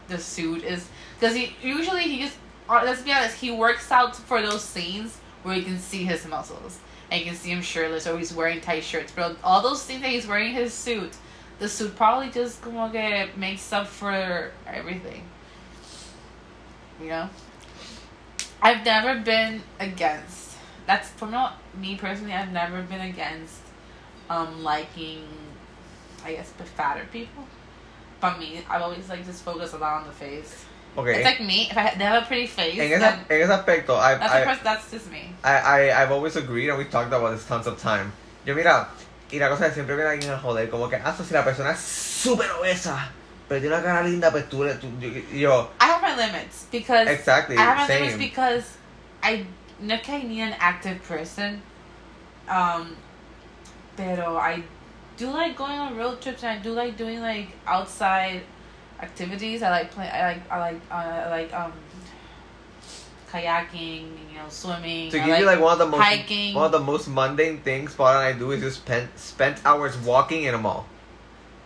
[0.08, 2.36] The suit is because he usually he just
[2.68, 6.26] uh, let's be honest, he works out for those scenes where you can see his
[6.26, 6.78] muscles
[7.10, 9.12] and you can see him shirtless or he's wearing tight shirts.
[9.14, 11.16] But all those things that he's wearing his suit,
[11.58, 15.24] the suit probably just como que makes up for everything.
[17.00, 17.30] You know,
[18.60, 20.56] I've never been against.
[20.86, 22.32] That's for me personally.
[22.32, 23.60] I've never been against
[24.30, 25.24] um liking
[26.24, 27.44] I guess the fatter people.
[28.20, 30.64] But me, I've always like just focused a lot on the face.
[30.98, 31.16] Okay.
[31.16, 31.68] It's like me.
[31.70, 34.44] If I they have a pretty face, ese, then en ese aspecto, I, that's, I,
[34.44, 35.32] pers- that's just me.
[35.42, 38.12] I, I, I've always agreed, and we've talked about this tons of time.
[38.44, 38.88] Yo, mira,
[39.32, 41.42] y la cosa es siempre viene alguien a joder, como que, ah, so si la
[41.42, 43.08] persona es súper obesa,
[43.48, 44.88] pero tiene una cara linda, pues tú, tú
[45.32, 48.00] yo, I have my limits because exactly, I have my same.
[48.02, 48.76] limits because
[49.22, 49.46] I
[49.80, 51.62] no que I need an active person.
[52.48, 52.96] Um,
[53.96, 54.62] pero I
[55.16, 58.42] do like going on road trips and I do like doing like outside
[59.00, 59.62] activities.
[59.62, 60.08] I like play.
[60.08, 61.72] I like I like uh, I like um
[63.30, 64.02] kayaking.
[64.30, 65.10] You know, swimming.
[65.10, 66.54] to I give you like one of the most hiking.
[66.54, 69.96] one of the most mundane things Paul and I do is just spend spent hours
[69.98, 70.86] walking in a mall.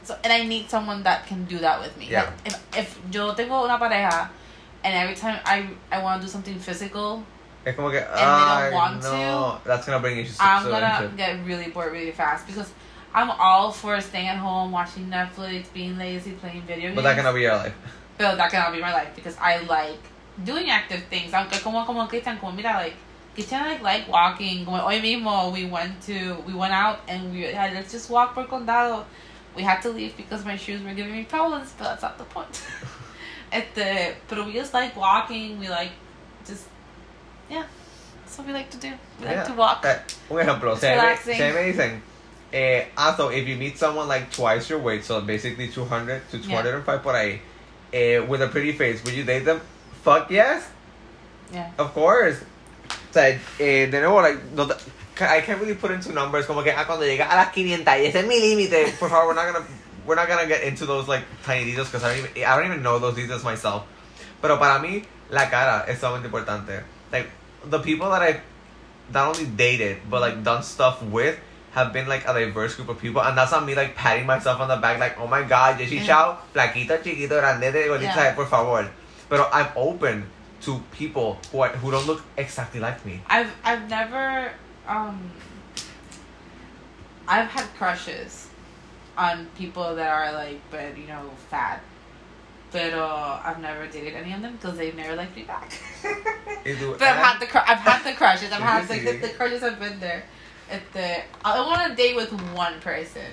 [0.05, 2.09] So, and I need someone that can do that with me.
[2.11, 2.25] Yeah.
[2.25, 4.29] Like, if, if yo tengo una pareja,
[4.83, 7.23] and every time I I want to do something physical,
[7.65, 11.17] Es como que, don't want no, that's gonna bring issues to I'm to gonna relationship.
[11.17, 12.73] get really bored really fast because
[13.15, 16.97] I'm all for staying at home, watching Netflix, being lazy, playing video games.
[16.97, 17.75] But that cannot be your life.
[18.19, 19.99] But that cannot be my life because I like
[20.45, 21.33] doing active things.
[21.33, 22.95] Aunque como como Cristian, como mira like
[23.35, 24.65] Cristian like like walking.
[24.65, 28.35] Como hoy mismo we went to we went out and we had let's just walk
[28.35, 29.05] por condado.
[29.55, 32.25] We had to leave because my shoes were giving me problems, but that's not the
[32.25, 32.63] point.
[33.53, 35.59] At the pero we just like walking.
[35.59, 35.91] We like
[36.47, 36.65] just
[37.51, 37.65] yeah.
[38.25, 38.93] That's what we like to do.
[39.21, 39.37] We Yeah.
[39.37, 39.85] like to walk.
[39.85, 39.99] Eh,
[40.31, 40.97] un ejemplo, se
[41.37, 42.01] se me dicen,
[42.53, 46.39] eh, ah, so if you meet someone like twice your weight, so basically 200 to
[46.39, 47.39] 205 por ahí,
[47.93, 49.61] eh, with a pretty face, would you date them?
[50.05, 50.69] Fuck yes,
[51.53, 51.71] Yeah.
[51.79, 52.41] of course.
[53.11, 54.67] O sea, eh, de nuevo, like, no
[55.21, 58.07] I can't really put into numbers como que ah, cuando llega a las 500 y
[58.07, 58.95] ese es mi límite.
[58.99, 59.65] Por favor, we're not gonna
[60.07, 62.67] we're not gonna get into those like tiny details because I don't even I don't
[62.67, 63.85] even know those details myself.
[64.41, 66.83] Pero para mí la cara es sumamente importante.
[67.13, 67.29] Like
[67.65, 68.41] the people that I've
[69.13, 71.39] not only dated but like done stuff with
[71.73, 74.61] have been like a diverse group of people and that's not me like patting myself
[74.61, 76.07] on the back like oh my god Jessie Mm.
[76.07, 78.35] Chao flaquito chiquito grande gordito Yeah.
[78.35, 78.89] por favor
[79.29, 80.29] pero I'm open
[80.63, 84.53] to people who are, who don't look exactly like me I've I've never
[84.87, 85.31] um
[87.27, 88.49] I've had crushes
[89.17, 91.81] on people that are like but you know fat.
[92.73, 95.73] But uh, I've never dated any of them because they've never liked me back.
[96.65, 98.51] But I've had the cr- I've had the crushes.
[98.51, 100.25] I've had like the, the crushes have been there.
[100.93, 103.27] The I want to date with one person.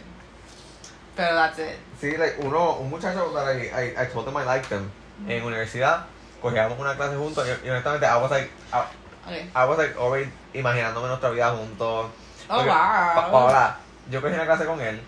[1.16, 1.76] But that's it.
[2.02, 4.90] Sí, like uno, un muchacho that I, I, I told him I liked him
[5.28, 6.06] en universidad,
[6.42, 8.86] cogíamos una clase juntos y, y honestamente I was like, I,
[9.28, 9.46] Okay.
[9.54, 12.10] I was like already imaginándome nuestra vida juntos.
[12.50, 13.14] Oh Porque, wow.
[13.16, 13.78] Pa- Paola,
[14.10, 15.00] yo cogí una clase con él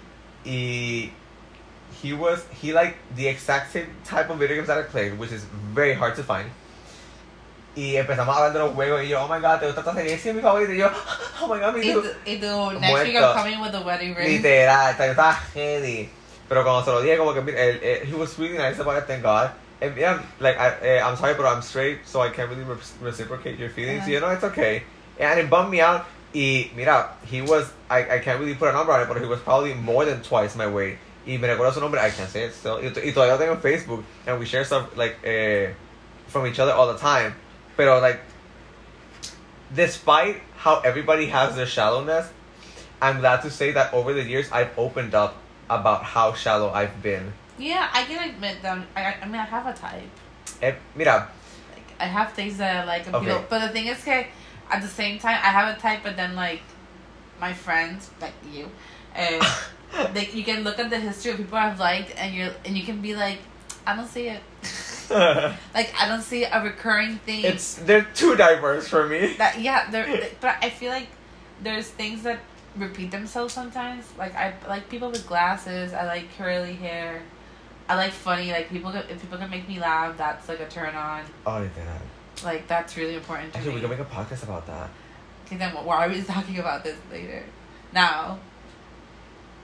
[0.45, 1.11] y
[2.03, 5.31] he was, he liked the exact same type of video games that I played, which
[5.31, 6.49] is very hard to find.
[7.73, 9.93] Y empezamos a hablar de los juegos y yo, oh my god, ¿te gusta esta
[9.93, 10.17] serie?
[10.17, 10.73] Sí, es mi favorita.
[10.73, 10.89] Y yo,
[11.41, 11.89] oh my god, me Y
[12.25, 14.27] y tu- next week I'm coming with a wedding ring.
[14.41, 16.09] Literal, yo estaba heavy.
[16.49, 19.05] Pero cuando se lo dije, como que mira, él, he was really nice about it,
[19.07, 19.51] thank God.
[19.81, 22.75] And yeah, like, I, eh, I'm sorry, but I'm straight, so I can't really re-
[23.01, 24.03] reciprocate your feelings.
[24.03, 24.09] Ajá.
[24.09, 24.83] You know, it's okay.
[25.17, 26.05] And it bummed me out.
[26.33, 29.25] Y mira, he was, I, I can't really put a number on it, but he
[29.25, 30.97] was probably more than twice my weight.
[31.25, 32.79] Y me recuerdo su nombre, I can't say it still.
[32.81, 35.71] Y, y todavía lo tengo en Facebook, and we share stuff, like, eh,
[36.27, 37.33] from each other all the time.
[37.81, 38.21] Pero, like,
[39.73, 42.29] despite how everybody has their shallowness,
[43.01, 45.33] I'm glad to say that over the years I've opened up
[45.67, 47.33] about how shallow I've been.
[47.57, 48.85] Yeah, I can admit them.
[48.95, 50.03] I, I mean, I have a type.
[50.61, 51.27] Eh, mira,
[51.73, 53.25] Like, I have things that I like in Okay.
[53.25, 53.45] people.
[53.49, 54.27] But the thing is, okay,
[54.69, 56.61] at the same time, I have a type, but then, like,
[57.39, 58.69] my friends, like you,
[59.15, 59.41] and
[60.13, 62.85] they, you can look at the history of people I've liked, and you're and you
[62.85, 63.39] can be like,
[63.87, 64.43] I don't see it.
[65.73, 67.45] Like, I don't see a recurring thing.
[67.45, 69.33] it's they're too diverse for me.
[69.37, 70.29] that yeah, there.
[70.41, 71.07] But I feel like
[71.63, 72.39] there's things that
[72.75, 74.05] repeat themselves sometimes.
[74.17, 75.93] Like I like people with glasses.
[75.93, 77.21] I like curly hair.
[77.89, 78.51] I like funny.
[78.51, 81.23] Like people, if people can make me laugh, that's like a turn on.
[81.45, 82.01] Oh, literal.
[82.43, 84.89] Like that's really important to Actually, we can make a podcast about that.
[85.45, 87.43] Okay, then why are we talking about this later?
[87.93, 88.39] Now,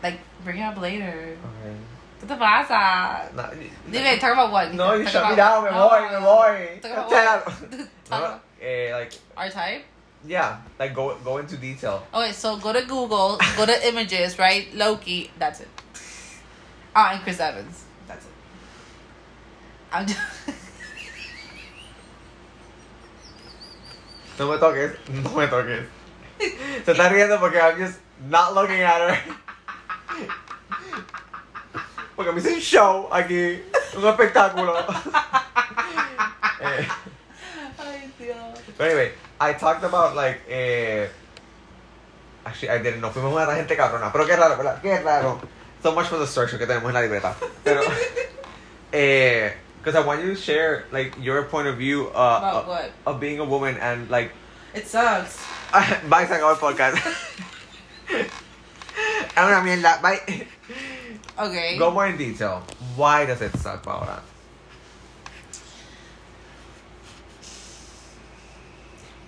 [0.04, 1.38] like bring it up later.
[1.64, 1.76] Okay.
[2.20, 3.30] ¿Qué te pasa?
[3.36, 3.44] No,
[3.92, 4.74] Dime, talk about what?
[4.74, 5.64] no you Talk shut me down.
[5.66, 6.80] Me no, voy, me voy.
[6.82, 7.90] Talk about Tell- what?
[8.10, 9.84] Talk eh, like our type.
[10.26, 12.02] yeah, like go go into detail.
[12.14, 14.74] Okay, so go to Google, go to images, right?
[14.74, 15.68] Loki, that's it.
[16.96, 18.32] Ah, and Chris Evans, that's it.
[19.94, 20.20] I'm just,
[24.40, 25.86] No me toques, no me toques.
[26.40, 29.36] Se está riendo porque I'm just not looking at her.
[32.18, 33.64] Porque me un show aquí,
[33.96, 34.76] un espectáculo.
[36.60, 36.88] Eh,
[37.78, 38.58] Ay, Dios.
[38.76, 41.08] but anyway, I talked about like, eh,
[42.44, 44.82] actually I didn't know, fuimos una gente cabrona, pero qué raro, ¿verdad?
[44.82, 45.40] Qué raro.
[45.84, 47.36] So much for the structure que tenemos en la libreta.
[47.64, 47.84] Pero,
[48.92, 52.68] eh, because I want you to share like your point of view uh, About of,
[52.68, 52.92] what?
[53.06, 54.32] of being a woman and like
[54.74, 55.38] It sucks.
[56.10, 56.98] Bye, se acabó el podcast.
[58.10, 60.02] Es una mierda.
[60.02, 60.48] Bye.
[61.40, 61.78] Okay.
[61.78, 62.64] Go more in detail.
[62.96, 64.22] Why does it suck, Paola?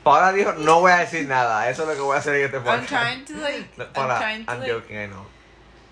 [0.04, 1.70] Paola dijo, no voy a decir nada.
[1.70, 2.92] Eso es lo que voy a hacer en este podcast.
[2.92, 3.78] I'm trying to like.
[3.78, 4.68] No, I'm Paola, trying to I'm like.
[4.70, 5.26] joking, I know.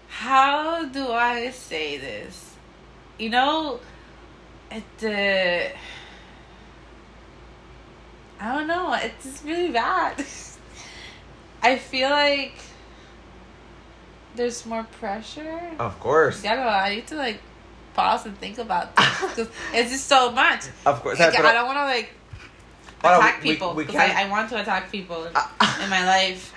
[0.09, 2.55] How do I say this?
[3.19, 3.79] You know,
[4.71, 4.83] it.
[5.03, 5.77] Uh,
[8.39, 8.93] I don't know.
[8.93, 10.23] It's just really bad.
[11.61, 12.53] I feel like
[14.37, 15.59] there's more pressure.
[15.79, 16.43] Of course.
[16.43, 17.41] Yeah, no, I need to like
[17.93, 20.65] pause and think about this because it's just so much.
[20.85, 21.19] Of course.
[21.19, 22.09] Like, I don't want to like
[23.03, 25.87] attack we- people we because I, I want to attack people in Ah.
[25.89, 26.53] my life.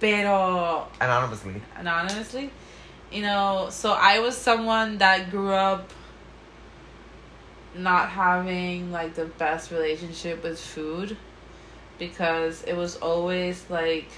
[0.00, 1.62] Pero Anonymously.
[1.78, 2.50] anonymously,
[3.10, 5.88] you know, so I was someone that grew up
[7.74, 11.16] not having like the best relationship with food
[11.98, 14.08] because it was always like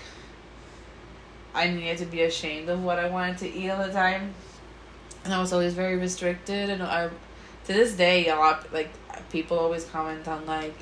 [1.58, 4.32] I needed to be ashamed of what I wanted to eat all the time.
[5.24, 7.08] And I was always very restricted and I
[7.64, 8.90] to this day a lot like
[9.30, 10.76] people always comment on like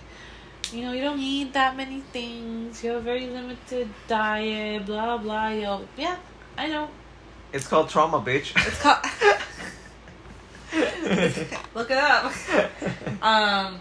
[0.73, 2.83] you know, you don't need that many things.
[2.83, 5.49] You have a very limited diet, blah blah.
[5.49, 6.17] Yo, yeah,
[6.59, 6.91] I know.
[7.53, 8.53] It's called trauma, bitch.
[8.67, 8.99] It's called.
[11.75, 12.33] Look it up.
[13.23, 13.79] Um,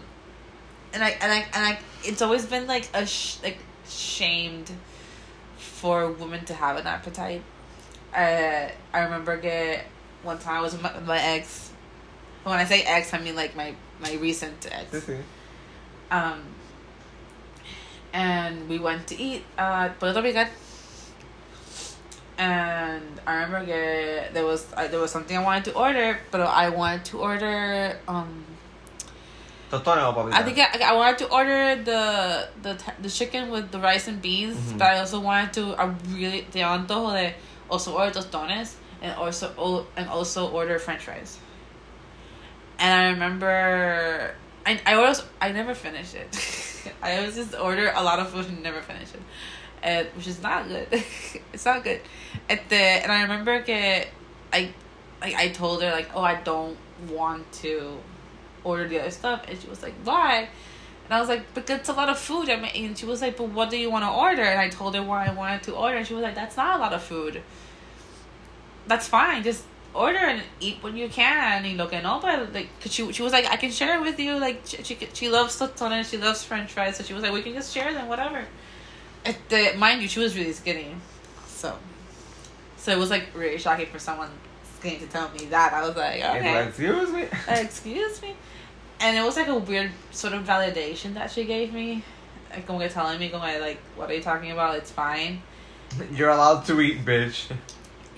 [0.94, 1.78] and I and I and I.
[2.04, 4.70] It's always been like a sh- like shamed
[5.86, 7.42] for women to have an appetite.
[8.12, 9.86] Uh, I remember get
[10.24, 11.70] one time I was with my, my ex.
[12.42, 15.06] When I say ex, I mean like my my recent ex.
[15.06, 15.22] Sí.
[16.10, 16.40] Um,
[18.12, 20.48] and we went to eat at Puerto Rican.
[22.36, 26.40] And I remember get, there was uh, there was something I wanted to order, but
[26.40, 28.44] I wanted to order um
[30.32, 34.20] I think I, I wanted to order the the the chicken with the rice and
[34.22, 34.78] beans, Mhm.
[34.78, 37.34] but I also wanted to I really te antojo de
[37.68, 41.38] also order tostones and also and also order French fries.
[42.78, 44.34] And I remember
[44.66, 46.30] I I always I never finish it.
[47.02, 49.22] I always just order a lot of food and never finish it,
[49.82, 50.86] and which is not good.
[51.52, 52.00] it's not good.
[52.48, 54.04] At the and I remember que
[54.52, 54.70] I
[55.20, 56.76] like I told her like oh I don't
[57.10, 57.98] want to
[58.66, 60.48] order the other stuff and she was like why?
[61.04, 62.50] And i was like because it's a lot of food.
[62.50, 64.42] I mean, and she was like but what do you want to order?
[64.42, 66.78] And i told her why i wanted to order and she was like that's not
[66.78, 67.42] a lot of food.
[68.86, 69.64] That's fine just
[69.96, 73.22] order and eat when you can y lo que no but like cause she, she
[73.22, 76.18] was like i can share it with you like she, she, she loves tostones she
[76.18, 78.44] loves french fries so she was like we can just share them whatever.
[79.24, 80.94] At the, mind you she was really skinny
[81.46, 81.76] so
[82.76, 84.30] so it was like really shocking for someone
[84.76, 85.72] skinny to tell me that.
[85.72, 87.24] I was like okay like, excuse me.
[87.48, 88.34] excuse me
[89.00, 92.02] and it was like a weird sort of validation that she gave me.
[92.50, 94.76] Like que telling me como like what are you talking about?
[94.76, 95.42] It's fine.
[96.12, 97.50] You're allowed to eat, bitch.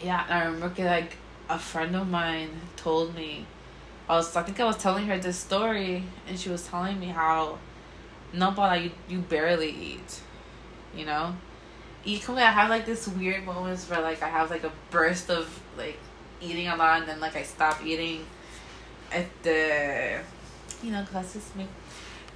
[0.03, 1.17] yeah and i remember like
[1.49, 3.47] a friend of mine told me
[4.09, 7.07] i was i think i was telling her this story and she was telling me
[7.07, 7.59] how
[8.33, 10.21] no but like, you, you barely eat
[10.95, 11.35] you know?
[12.23, 15.61] Come i have like this weird moments where like i have like a burst of
[15.77, 15.99] like
[16.41, 18.25] eating a lot and then like i stop eating
[19.13, 20.21] at the
[20.83, 21.67] you know, 'cause that's just me.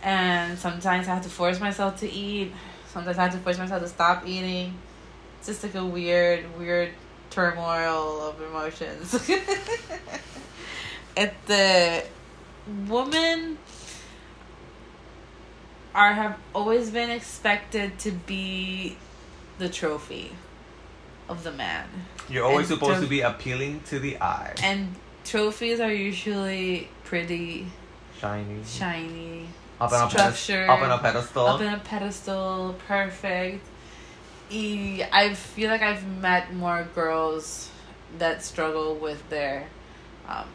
[0.03, 2.53] And sometimes I have to force myself to eat.
[2.93, 4.77] Sometimes I have to force myself to stop eating.
[5.39, 6.91] It's just like a weird, weird
[7.31, 9.15] turmoil of emotions.
[11.17, 12.05] at the
[12.89, 13.59] woman
[15.95, 18.97] are have always been expected to be
[19.59, 20.33] the trophy
[21.29, 21.87] of the man.
[22.29, 24.55] You're always And supposed to- to be appealing to the eye.
[24.63, 27.67] And trophies are usually pretty
[28.23, 28.63] Shiny.
[28.65, 29.47] shiny,
[29.81, 30.05] Up on a.
[30.05, 31.47] Up on a pedestal.
[31.47, 33.67] up in a pedestal, perfect.
[34.51, 37.69] E- I feel like I've met more girls
[38.19, 39.67] that struggle with their,
[40.29, 40.47] um,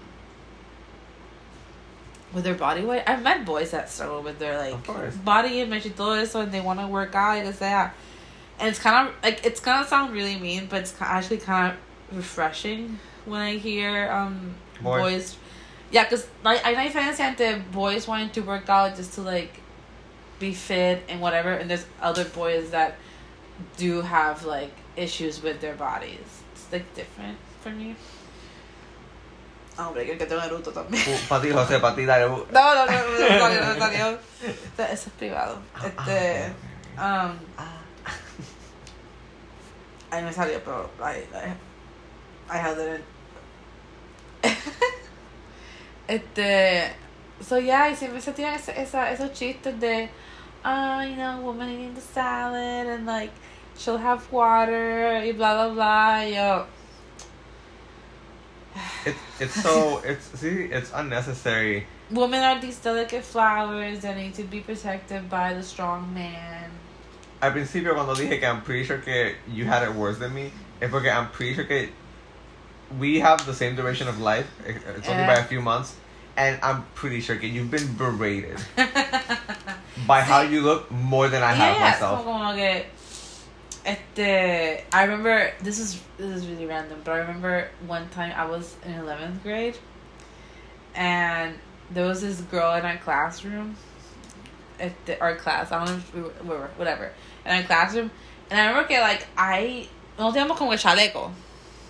[2.34, 3.04] with their body weight.
[3.08, 6.80] I've met boys that struggle with their like body image todo eso, and they want
[6.80, 7.66] to work out, que sea.
[8.60, 12.18] And it's kind of like it's gonna sound really mean, but it's actually kind of
[12.18, 15.02] refreshing when I hear um Boys.
[15.02, 15.36] boys.
[15.92, 19.54] Yeah, cause like I know diferencia entre boys wanting to work out just to like
[20.40, 22.96] be fit and whatever, and there's other boys that
[23.78, 26.20] do have like issues with their bodies.
[26.54, 27.96] It's like different for me.
[29.78, 31.08] Hombre, que tengo Naruto también.
[31.08, 32.26] Uh, Para ti, José, para ti, dale.
[32.26, 32.46] uh.
[32.52, 34.18] No, no, no, no, no, no, no, no.
[34.84, 35.60] Eso es privado.
[35.76, 36.54] Ah, Este, ok,
[36.98, 37.00] ok.
[37.00, 37.82] um, Ah.
[40.12, 41.54] ahí me salió, pero I, I,
[42.50, 43.02] I held it
[44.44, 44.52] in.
[46.08, 46.92] Este,
[47.42, 50.10] so yeah, y siempre se tiran esa, esa, esos chistes de,
[50.64, 53.32] ah, you know, woman eating the salad and like,
[53.78, 56.22] she'll have water y blah, blah, blah.
[56.22, 56.66] Yo,
[59.06, 61.86] It's, it's so, it's, see, it's unnecessary.
[62.12, 66.70] women are these delicate flowers that need to be protected by the strong man.
[67.42, 70.52] Al principio cuando dije que I'm pretty sure que you had it worse than me,
[70.82, 71.90] es porque I'm pretty sure que
[73.00, 74.50] we have the same duration of life.
[74.66, 75.96] It's only by a few months.
[76.36, 78.60] And I'm pretty sure que you've been berated
[80.08, 82.24] by how you look more than I have yeah, myself.
[82.24, 82.86] como, como que
[83.84, 88.46] este I remember this is this is really random, but I remember one time I
[88.46, 89.78] was in eleventh grade
[90.94, 91.56] and
[91.90, 93.76] there was this girl in our classroom
[94.80, 97.12] at the, our class, I don't know if we were, we were whatever,
[97.46, 98.12] in our classroom
[98.52, 99.88] and I remember que like I
[100.20, 101.32] no teníamos como el chaleco.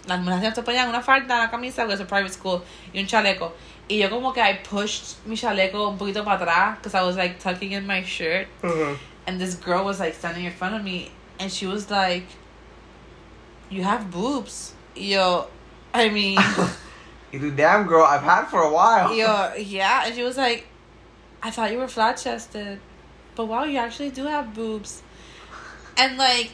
[0.07, 3.07] Las mujeres se ponían una falda, una camisa, porque es a private school, y un
[3.07, 3.53] chaleco.
[3.87, 7.15] Y yo como que I pushed mi chaleco un poquito para atrás, because I was
[7.15, 8.95] like tucking in my shirt uh-huh.
[9.25, 12.25] and this girl was like standing in front of me and she was like
[13.69, 15.47] you have boobs yo
[15.93, 16.37] i mean
[17.31, 19.13] You do damn girl, I've had for a while.
[19.13, 20.65] yo yeah and she was like
[21.43, 22.79] i thought you were flat chested
[23.37, 25.03] but wow, you actually do have boobs.
[25.95, 26.51] And like,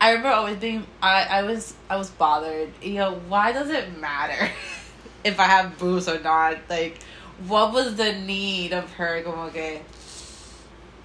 [0.00, 2.70] I remember always being, I, I was, I was bothered.
[2.82, 4.50] You know, why does it matter
[5.24, 6.58] if I have boobs or not?
[6.68, 7.02] Like,
[7.46, 9.80] what was the need of her como que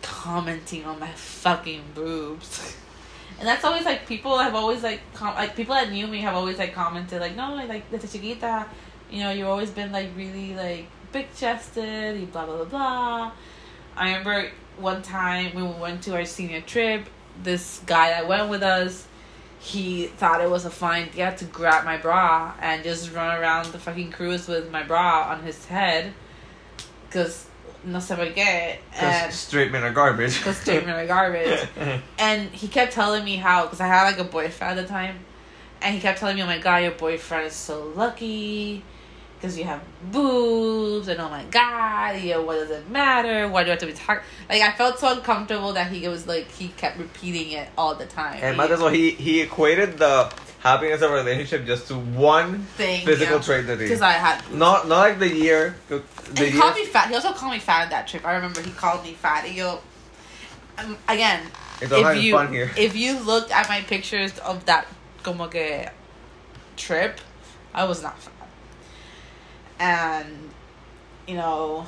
[0.02, 2.76] commenting on my fucking boobs?
[3.40, 6.36] And that's always like people have always like com- like people that knew me have
[6.36, 8.68] always like commented like no like desde chiquita,
[9.10, 13.32] you know you've always been like really like big chested blah blah blah blah.
[13.96, 17.08] I remember one time when we went to our senior trip,
[17.44, 19.08] this guy that went with us,
[19.60, 23.68] he thought it was a fine idea to grab my bra and just run around
[23.68, 26.14] the fucking cruise with my bra on his head,
[27.12, 27.46] cause
[27.84, 28.78] no se por qué.
[28.94, 30.38] And Because straight men are garbage.
[30.40, 31.68] because straight men are garbage.
[32.20, 35.20] And he kept telling me how, because I had like a boyfriend at the time,
[35.82, 38.84] and he kept telling me, "Oh my god, your boyfriend is so lucky,
[39.40, 39.82] because you have
[40.12, 43.48] boobs, and oh my god, know, what does it matter?
[43.48, 46.28] Why do I have to be talking?" Like I felt so uncomfortable that he was
[46.28, 48.40] like he kept repeating it all the time.
[48.42, 52.60] and might as well he he equated the happiness of a relationship just to one
[52.76, 53.86] thing physical trait that he.
[53.86, 54.42] because I had.
[54.44, 54.56] boobs.
[54.56, 55.76] Not not like the year.
[55.88, 56.62] The, And he year.
[56.62, 57.08] called me fat.
[57.08, 58.26] He also called me fat on that trip.
[58.26, 59.46] I remember he called me fat.
[59.56, 59.80] Go,
[60.78, 61.44] um, again,
[61.82, 62.70] It's if you fun here.
[62.78, 64.86] if you looked at my pictures of that
[65.24, 65.88] como que
[66.76, 67.20] trip,
[67.74, 68.34] I was not fat.
[69.80, 70.49] And
[71.27, 71.86] you know,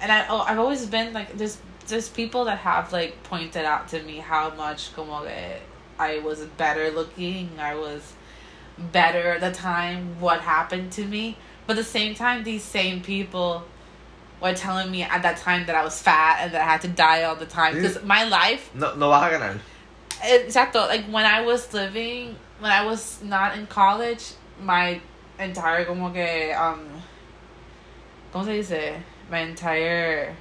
[0.00, 3.88] and I oh, I've always been like there's there's people that have like pointed out
[3.88, 5.60] to me how much como que
[5.98, 7.50] I was better looking.
[7.58, 8.14] I was
[8.78, 10.20] better at the time.
[10.20, 11.36] What happened to me?
[11.66, 13.64] But at the same time, these same people
[14.40, 16.88] were telling me at that time that I was fat and that I had to
[16.88, 19.60] die all the time because my life no no vas a ganar.
[20.22, 20.86] Exacto.
[20.88, 25.00] Like when I was living, when I was not in college, my
[25.38, 27.01] entire como que um,
[28.32, 28.94] ¿cómo se dice?
[29.30, 30.34] My entire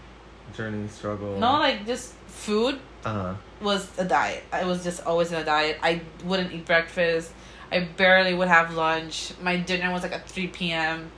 [0.55, 1.37] Journey struggle.
[1.39, 3.33] no like just food Uh huh.
[3.61, 4.43] was a diet.
[4.51, 5.77] I was just always in a diet.
[5.81, 7.31] I wouldn't eat breakfast.
[7.71, 9.33] I barely would have lunch.
[9.41, 11.09] My dinner was like at three p.m.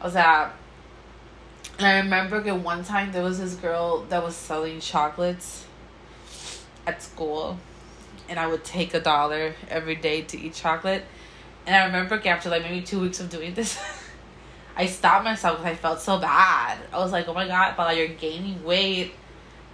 [0.00, 0.52] I was at.
[1.78, 5.64] And I remember that one time there was this girl that was selling chocolates
[6.86, 7.58] at school,
[8.28, 11.04] and I would take a dollar every day to eat chocolate.
[11.66, 13.78] And I remember after like maybe two weeks of doing this,
[14.78, 16.78] I stopped myself because I felt so bad.
[16.92, 19.12] I was like, "Oh my god, Paola, you're gaining weight,"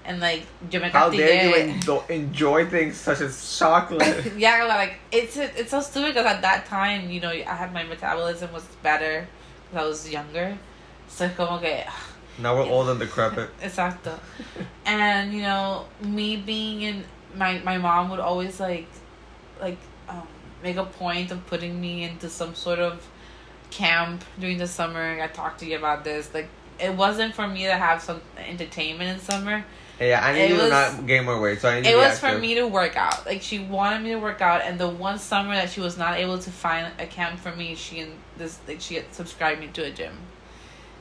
[0.06, 4.32] and like, yo me How dare you enjoy things such as chocolate?
[4.38, 7.84] yeah, like it's it's so stupid because at that time, you know, I had my
[7.84, 9.28] metabolism was better
[9.70, 10.58] because I was younger.
[11.08, 11.84] So como que
[12.38, 13.50] now we're old and decrepit.
[13.62, 14.18] exacto.
[14.86, 18.88] and you know, me being in my my mom would always like
[19.60, 19.78] like
[20.08, 20.26] um,
[20.62, 23.06] make a point of putting me into some sort of
[23.74, 25.20] camp during the summer.
[25.20, 26.32] I talked to you about this.
[26.32, 26.48] Like
[26.78, 29.64] it wasn't for me to have some entertainment in summer.
[30.00, 32.18] Yeah, I need It you to not gain more weight, so I need it was
[32.18, 33.26] for me to work out.
[33.26, 36.16] Like she wanted me to work out, and the one summer that she was not
[36.16, 39.68] able to find a camp for me, she and this like she had subscribed me
[39.68, 40.16] to a gym,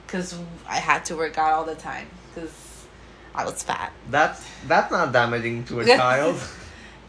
[0.08, 2.86] cause I had to work out all the time, cause
[3.34, 3.92] I was fat.
[4.12, 6.40] That's that's not damaging to a child.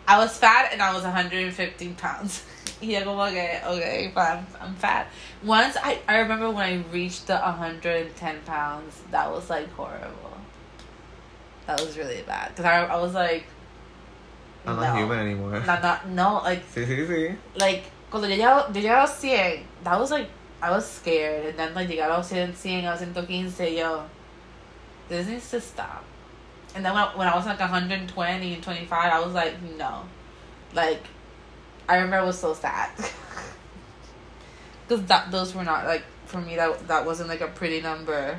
[0.09, 2.45] I was fat, and I was 115 pounds.
[2.81, 5.09] Yeah, como que okay, but I'm, fat.
[5.43, 10.37] Once I I remember when I reached the 110 pounds, that was like horrible.
[11.67, 13.47] That was really bad, cause I I was like.
[14.67, 14.83] I'm no.
[14.83, 15.61] not human anymore.
[15.61, 17.37] Not, not, no, like Sí, sí, sí.
[17.57, 20.29] like cuando yo llegaba, yo llegaba a 100, that was like
[20.65, 24.05] I was scared and then like llegar a los 100, 100 a 115 yo
[25.11, 26.03] this needs to stop
[26.75, 30.05] and then when I, when I was like 120 and 25 I was like no
[30.73, 31.03] like
[31.89, 32.91] I remember I was so sad
[34.89, 38.39] because that those were not like for me that that wasn't like a pretty number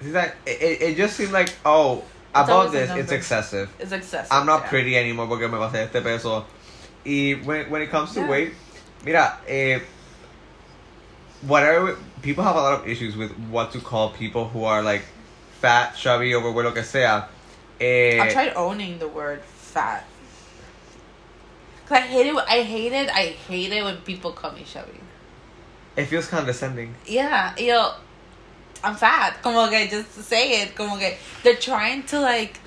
[0.00, 2.04] It's like it, it, it just seemed like oh
[2.34, 3.70] about this it's excessive.
[3.78, 4.68] it's excessive I'm not yeah.
[4.68, 6.44] pretty anymore porque me pasé este peso.
[7.04, 8.28] Y when when it comes to Yeah.
[8.30, 8.54] weight,
[9.04, 9.80] mira, eh,
[11.42, 15.02] whatever people have a lot of issues with what to call people who are like
[15.60, 17.24] fat, chubby, overweight, lo que sea.
[17.80, 20.04] Eh, I tried owning the word fat.
[21.92, 24.98] Cause I hated, I hated, I hated when people call me chubby.
[25.94, 26.94] it feels condescending.
[27.06, 27.92] Yeah, yo,
[28.82, 29.42] I'm fat.
[29.42, 30.74] Como que just say it.
[30.74, 31.12] Como que
[31.42, 32.58] they're trying to like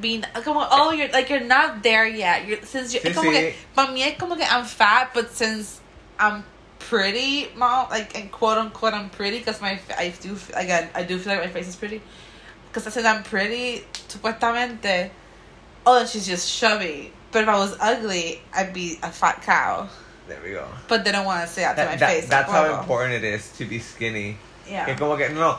[0.00, 2.46] be como oh you're like you're not there yet.
[2.48, 3.54] You're since you're Sí, como que sí.
[3.76, 5.80] para mí es como que I'm fat, but since
[6.18, 6.42] I'm
[6.80, 11.16] pretty, mom, like and quote unquote I'm pretty because my I do again I do
[11.18, 12.02] feel like my face is pretty
[12.68, 15.10] because I said I'm pretty supuestamente
[15.86, 17.12] oh she's just chubby.
[17.34, 19.88] But if I was ugly, I'd be a fat cow.
[20.28, 20.64] There we go.
[20.86, 22.28] But they don't want to say that to my That, that, face.
[22.30, 24.38] that's like, how "Huevo." important it is to be skinny.
[24.70, 24.94] Yeah.
[24.96, 25.58] Como que no,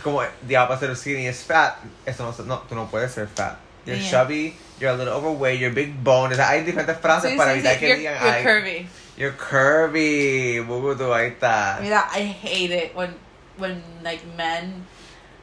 [0.00, 3.58] como the opposite of skinny is fat, eso no, no, tú no puedes ser fat.
[3.84, 4.10] You're Yeah.
[4.10, 6.32] chubby, you're a little overweight, you're big bone.
[6.32, 8.86] O sea, hay diferentes frases Sí, para evitar sí, que you're, digan, you're curvy.
[9.16, 10.60] you're curvy.
[10.64, 11.78] Bubutu, ahí está.
[11.82, 13.12] Mira, I hate it when
[13.58, 14.86] when like men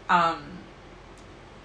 [0.10, 0.38] um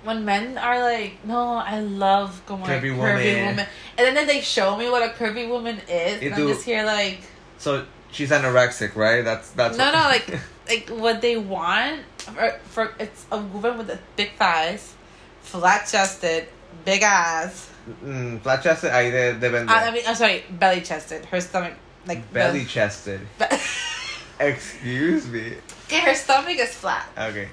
[0.02, 3.66] when men are like, no, I love como Curvy a curvy woman." woman.
[3.98, 6.42] And then they show me what a curvy woman is, You and do.
[6.48, 7.20] I'm just here like,
[7.58, 9.22] So, she's anorexic, right?
[9.22, 10.26] That's, that's no, no, like,
[10.68, 14.94] like what they want for, for it's a woman with a big thighs,
[15.42, 16.48] flat chested,
[16.84, 17.70] big ass.
[18.04, 19.68] Mm, flat chested, ahí de, depende.
[19.70, 21.24] I, I mean, I'm sorry, belly chested.
[21.26, 21.74] Her stomach,
[22.06, 23.20] like Belly chested.
[23.38, 23.46] Be-
[24.40, 25.54] Excuse me.
[25.90, 27.06] her stomach is flat.
[27.18, 27.48] Ok.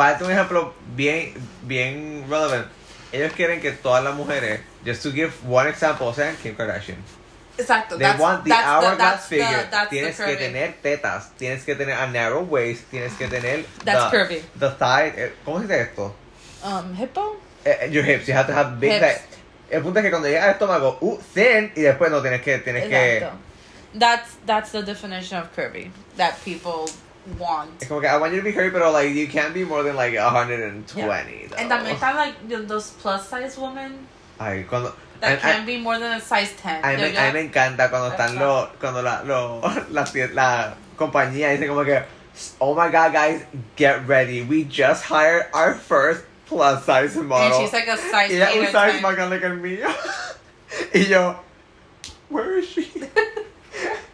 [0.00, 1.34] Para darte un ejemplo bien,
[1.64, 2.66] bien relevant.
[3.12, 6.96] Ellos quieren que todas las mujeres, just to give one example, sean Kim Kardashian.
[7.58, 7.98] Exacto.
[7.98, 9.68] They that's, want the that's hourglass that's figure.
[9.70, 13.66] The, tienes the que tener tetas, tienes que tener a narrow waist, tienes que tener
[13.84, 14.42] That's the, curvy.
[14.58, 15.12] the thigh.
[15.14, 16.14] eh, ¿Cómo se dice esto?
[16.64, 17.36] Um, hippo.
[17.66, 18.26] Eh, eh, your hips.
[18.26, 19.00] You have to have big Hips.
[19.00, 19.20] thigh.
[19.70, 22.56] El punto es que cuando llega al estómago, uh, thin, y después no tienes que,
[22.60, 23.16] tienes que.
[23.18, 23.36] Exacto.
[23.92, 26.90] That's that's the definition of curvy that people
[27.38, 27.82] want.
[27.82, 29.82] Es como que I want you to be curvy, pero like you can't be more
[29.82, 31.46] than like 120.
[31.48, 31.56] though.
[31.56, 34.06] And también están like th- those plus size women
[34.38, 34.92] Ay, cuando.
[35.20, 36.82] that and- can be more than a size ten.
[36.84, 39.60] A mí, me, a mí me encanta cuando están los, cuando la, lo,
[39.90, 42.02] la, la compañía dice como que,
[42.58, 43.42] oh my god guys,
[43.76, 47.46] get ready, we just hired our first plus size model.
[47.46, 49.02] and she's like a size y ella un size 10.
[49.02, 49.86] más grande que el mío.
[50.94, 51.36] y yo,
[52.28, 52.90] where is she?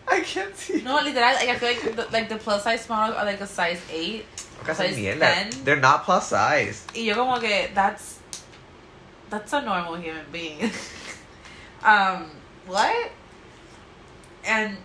[0.09, 0.83] I can't see.
[0.83, 3.47] No, literal, like I feel like the, like the plus size models are like a
[3.47, 4.25] size eight,
[4.65, 5.51] Casi size mierda.
[5.51, 5.65] 10.
[5.65, 6.85] They're not plus size.
[6.95, 8.19] y yo como que that's
[9.31, 10.71] that's a normal human being.
[11.83, 12.31] um,
[12.67, 13.11] what?
[14.45, 14.77] And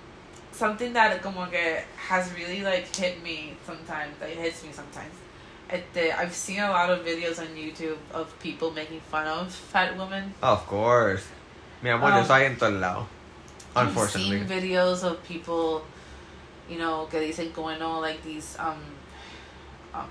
[0.51, 4.17] something that como que has really like hit me sometimes.
[4.19, 5.13] That hits me sometimes.
[5.69, 9.95] Este, I've seen a lot of videos on YouTube of people making fun of fat
[9.97, 10.33] women.
[10.41, 11.23] Of course.
[11.81, 13.05] Mi amor, yo Um, soy en todos
[13.75, 13.97] lados.
[13.97, 15.83] I've seen videos of people,
[16.69, 18.77] you know, que dicen como no, like these um,
[19.93, 20.07] um,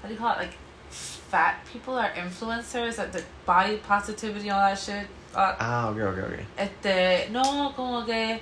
[0.00, 0.38] what do you call it?
[0.38, 0.54] Like
[0.90, 5.06] fat people are influencers, like the body positivity, all that shit.
[5.34, 6.46] Uh, Ah, ok, ok, ok.
[6.56, 8.40] este, no, como que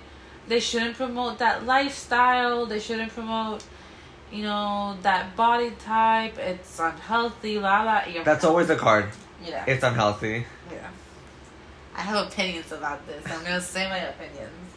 [0.49, 2.67] they shouldn't promote that lifestyle.
[2.67, 3.65] They shouldn't promote,
[4.31, 6.37] you know, that body type.
[6.39, 7.59] It's unhealthy.
[7.59, 8.03] La la.
[8.25, 9.07] That's always the card.
[9.43, 9.65] yeah.
[9.67, 10.45] It's unhealthy.
[10.71, 10.89] Yeah.
[11.95, 13.25] I have opinions about this.
[13.27, 14.73] I'm gonna say my opinions.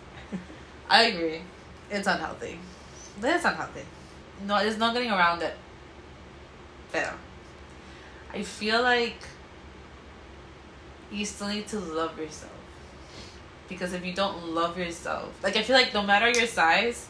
[0.89, 1.41] I agree.
[1.89, 2.59] It's unhealthy.
[3.19, 3.83] But it's unhealthy.
[4.45, 5.55] No, there's no getting around it.
[6.91, 7.13] Pero.
[8.33, 9.23] I feel like
[11.11, 12.51] you still need to love yourself.
[13.69, 17.07] Because if you don't love yourself, like I feel like no matter your size,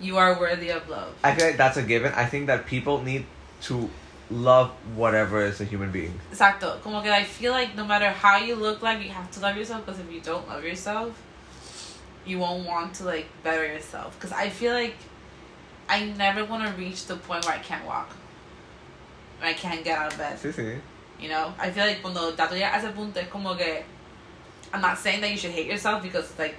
[0.00, 1.14] you are worthy of love.
[1.24, 2.12] I feel like that's a given.
[2.12, 3.24] I think that people need
[3.62, 3.90] to
[4.30, 6.18] love whatever is a human being.
[6.32, 6.80] Exacto.
[6.82, 9.56] Como que I feel like no matter how you look like, you have to love
[9.56, 9.84] yourself.
[9.84, 11.22] Because if you don't love yourself,
[12.24, 14.18] you won't want to like better yourself.
[14.18, 14.96] Because I feel like
[15.88, 18.10] I never want to reach the point where I can't walk.
[19.42, 20.38] I can't get out of bed.
[20.38, 20.80] Sí, sí.
[21.20, 21.54] You know?
[21.58, 23.84] I feel like cuando ya tú llegas a ese punto es como que
[24.72, 26.56] I'm not saying that you should hate yourself because like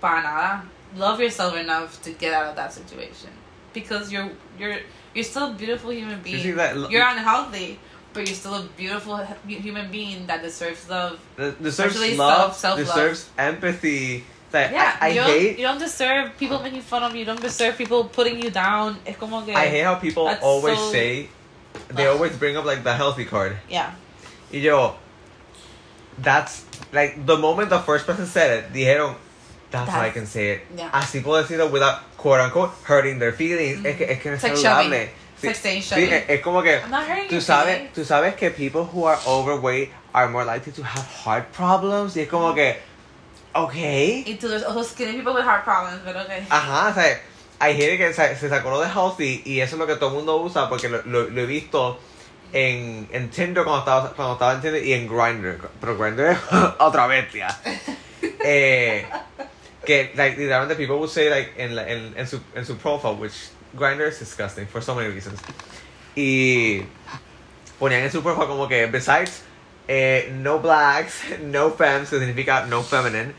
[0.00, 0.62] para nada.
[0.96, 3.30] Love yourself enough to get out of that situation.
[3.72, 4.78] Because you're you're
[5.14, 6.42] you're still a beautiful human being.
[6.42, 7.78] see that- you're unhealthy,
[8.12, 9.16] but you're still a beautiful
[9.46, 11.18] human being that deserves love.
[11.36, 14.24] The- Deserves love, self- deserves empathy.
[14.52, 16.62] Like, Yeah, I, I you don't hate you don't deserve people oh.
[16.62, 17.20] making fun of you.
[17.20, 18.98] You don't deserve people putting you down.
[19.06, 21.28] Es como que I hate how people always so- say
[21.94, 22.14] they Ugh.
[22.16, 23.56] always bring up like the healthy card.
[23.68, 23.94] yeah.
[24.52, 24.96] Y yo,
[26.18, 29.14] that's like the moment the first person said it, dijeron,
[29.70, 30.62] that's, how I That's- can say it.
[30.76, 30.90] yeah.
[30.92, 33.84] Así puedo decirlo without quote unquote hurting their feelings.
[33.84, 35.10] Es que es que no es like saludable.
[35.40, 36.02] Sí, chubby.
[36.12, 39.18] es, es como que I'm not hurting tú sabes, tú sabes que people who are
[39.26, 42.14] overweight are more likely to have heart problems.
[42.16, 42.76] Y es como que,
[43.54, 44.22] okay.
[44.26, 46.46] Y to there's also skinny people with heart problems, but okay.
[46.50, 47.20] Ajá, o sea,
[47.58, 50.10] hay gente que se, se sacó lo de healthy y eso es lo que todo
[50.10, 51.98] el mundo usa porque lo, lo, lo he visto
[52.52, 55.70] en, en Tinder cuando estaba, cuando estaba en Tinder y en Grindr.
[55.80, 56.38] Pero Grindr es
[56.78, 57.48] otra bestia.
[58.42, 59.06] Eh,
[59.84, 63.14] que, like, literalmente people would say, like, en, la- en, en, su, en su profile,
[63.14, 65.40] which Grindr is disgusting for so many reasons.
[66.16, 66.82] Y
[67.78, 69.42] ponían en su profile como que, besides
[69.88, 73.34] eh, no blacks, no femmes, que significa no feminine,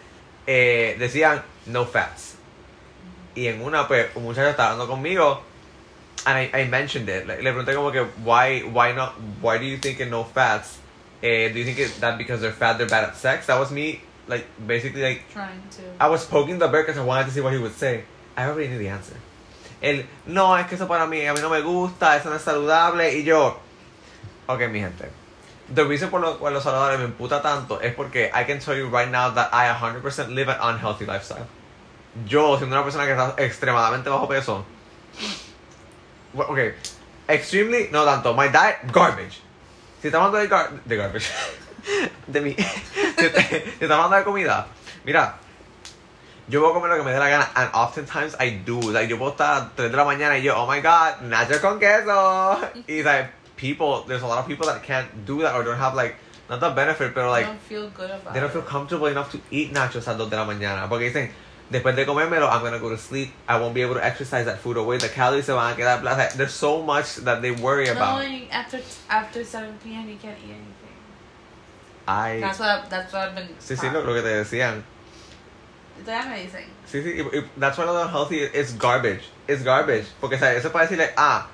[0.47, 2.35] eh, decían no fats.
[3.35, 5.41] Y en una, pues, un muchacho estaba hablando conmigo,
[6.25, 7.25] and I, I mentioned it.
[7.27, 10.79] Le, le pregunté como que, why, why not, why do you think in no fats?
[11.23, 13.45] Eh, do you think it, that because they're fat, they're bad at sex?
[13.47, 15.83] That was me, like, basically, like, Trying to.
[15.99, 18.05] I was poking the bear because I wanted to see what he would say.
[18.35, 19.15] I already knew the answer.
[19.81, 22.41] el, no, es que eso para mí, a mí no me gusta, eso no es
[22.41, 23.17] saludable.
[23.17, 23.59] Y yo,
[24.47, 25.09] ok, mi gente.
[25.73, 28.75] The reason por lo cual los saludables me imputa tanto es porque I can tell
[28.75, 31.47] you right now that I 100% live an unhealthy lifestyle.
[32.27, 34.65] Yo, siendo una persona que está extremadamente bajo peso,
[36.35, 36.59] ok,
[37.29, 39.41] extremely, no tanto, my diet, garbage.
[40.01, 41.31] Si estamos hablando de, gar de garbage,
[42.27, 44.67] de mi, te- estamos hablando de comida,
[45.05, 45.37] mira,
[46.47, 48.79] yo puedo comer lo que me dé la gana, and oftentimes I do.
[48.91, 51.59] Like, yo puedo estar a 3 de la mañana y yo, oh my god, nachos
[51.61, 52.59] con queso.
[52.87, 55.95] Y, like, people, there's a lot of people that can't do that or don't have,
[55.95, 56.15] like,
[56.49, 59.39] not the benefit, pero, like, don't feel good about they don't feel comfortable enough to
[59.49, 60.89] eat nachos a 2 de la mañana.
[60.89, 61.31] Porque dicen,
[61.71, 63.31] después de comérmelo, I'm gonna go to sleep.
[63.47, 64.97] I won't be able to exercise that food away.
[64.97, 66.01] The calories se van a quedar.
[66.01, 66.15] blah.
[66.35, 68.25] There's so much that they worry No, about.
[68.51, 68.79] after
[69.09, 70.09] after 7 p.m.
[70.09, 70.80] you can't eat anything.
[72.07, 72.39] I.
[72.39, 73.47] That's what that's what I've been.
[73.59, 74.83] Sí, sí, lo, lo que te decían.
[76.05, 76.65] That's amazing.
[76.87, 79.21] Sí, sí, that's why the unhealthy is garbage.
[79.47, 80.05] It's garbage.
[80.19, 80.57] Porque, ¿sabes?
[80.57, 81.47] Eso para decirle, ah,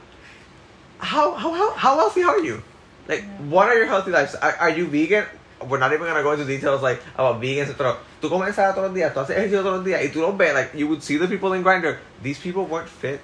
[1.00, 2.62] how, how, how, how healthy are you?
[3.08, 3.50] Like, Yeah.
[3.50, 4.36] what are your healthy lives?
[4.36, 5.26] Are, are you vegan?
[5.68, 8.90] We're not even gonna go into details like about vegans, pero tú comes ensalada todos
[8.90, 11.02] los días, tú haces ejercicio todos los días, y tú los ves, like, you would
[11.04, 11.98] see the people in Grindr.
[12.22, 13.20] These people weren't fit.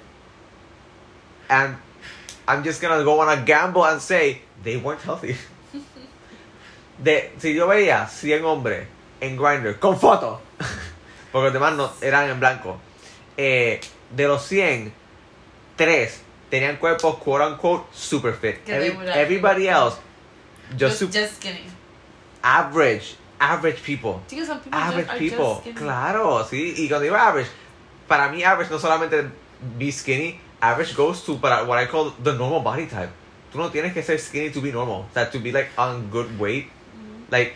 [1.48, 1.76] And
[2.48, 5.36] I'm just gonna go on a gamble and say they weren't healthy.
[6.98, 8.86] De, si yo veía 100 hombres
[9.20, 10.38] en Grindr con fotos,
[11.32, 12.78] porque los demás no, eran en blanco,
[13.36, 13.80] eh,
[14.10, 14.92] de los 100,
[15.76, 16.20] 3
[16.50, 18.56] tenían cuerpos quote unquote super fit.
[18.68, 19.96] Every- everybody else,
[20.78, 21.44] just, Just,
[22.42, 24.20] average, average people.
[24.28, 26.74] Because some people Average are people, just claro, sí.
[26.76, 27.48] Y cuando digo average,
[28.06, 29.28] para mí average no solamente
[29.78, 33.10] be skinny, average goes to para what I call the normal body type.
[33.52, 35.06] Tú no tienes que ser skinny to be normal.
[35.14, 36.70] That to be like on good weight.
[37.30, 37.54] Like,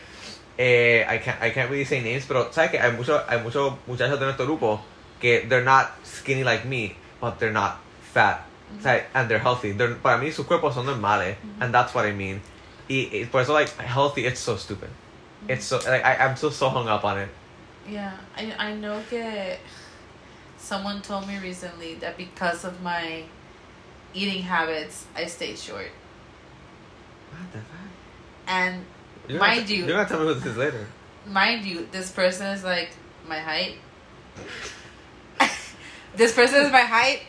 [0.58, 3.74] eh, I can't I can't really say names, pero sabes que hay muchos hay muchos
[3.86, 4.80] muchachos de nuestro grupo
[5.20, 7.78] que they're not skinny like me, but they're not
[8.12, 8.44] fat.
[8.72, 8.82] Mhm.
[8.82, 9.04] ¿sabes?
[9.14, 9.72] And they're healthy.
[9.72, 11.62] They're, para mí sus cuerpos son normales, Mhm.
[11.62, 12.40] and that's what I mean.
[12.88, 14.88] Y, y por eso like healthy, it's so stupid.
[14.88, 15.52] Mm-hmm.
[15.52, 17.28] It's so like I, I'm so so hung up on it.
[17.88, 19.58] Yeah, I I know that
[20.58, 23.24] someone told me recently that because of my
[24.14, 25.90] eating habits, I stayed short.
[27.30, 27.88] What the fuck?
[28.46, 28.84] And
[29.28, 30.86] You're Mind gonna, you- you're gonna tell me what this is later.
[31.26, 32.90] mind you, this person is like
[33.28, 33.74] my height.
[36.16, 37.20] this person is my height,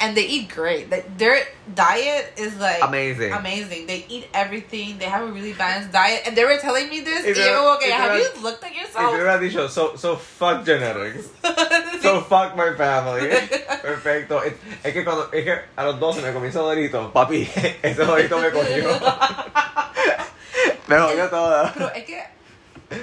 [0.00, 0.90] and they eat great.
[0.90, 1.38] Like their
[1.74, 3.32] diet is like Amazing.
[3.32, 3.86] amazing.
[3.86, 4.98] They eat everything.
[4.98, 7.24] They have a really balanced diet, and they were telling me this.
[7.24, 9.14] If you're- yo, okay, if have you're- you looked at If you yourself?
[9.14, 11.28] hubieras dicho, so, so fuck genetics.
[12.02, 13.28] So fuck my family.
[13.82, 14.38] Perfecto.
[14.40, 17.42] Es, es que cuando, es que a los 12 me comí ese dorito, papi,
[17.82, 18.88] ese dorito me cogió.
[20.88, 21.72] Me jodió toda.
[21.74, 22.22] Pero es que,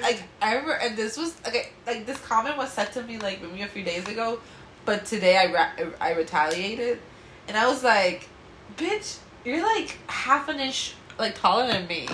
[0.02, 3.42] like, I remember, and this was, okay, like, this comment was said to me, like,
[3.42, 4.40] maybe a few days ago,
[4.86, 7.00] but today I, ra- I retaliated,
[7.48, 8.28] and I was like,
[8.78, 12.08] bitch, you're, like, half an inch, like, taller than me.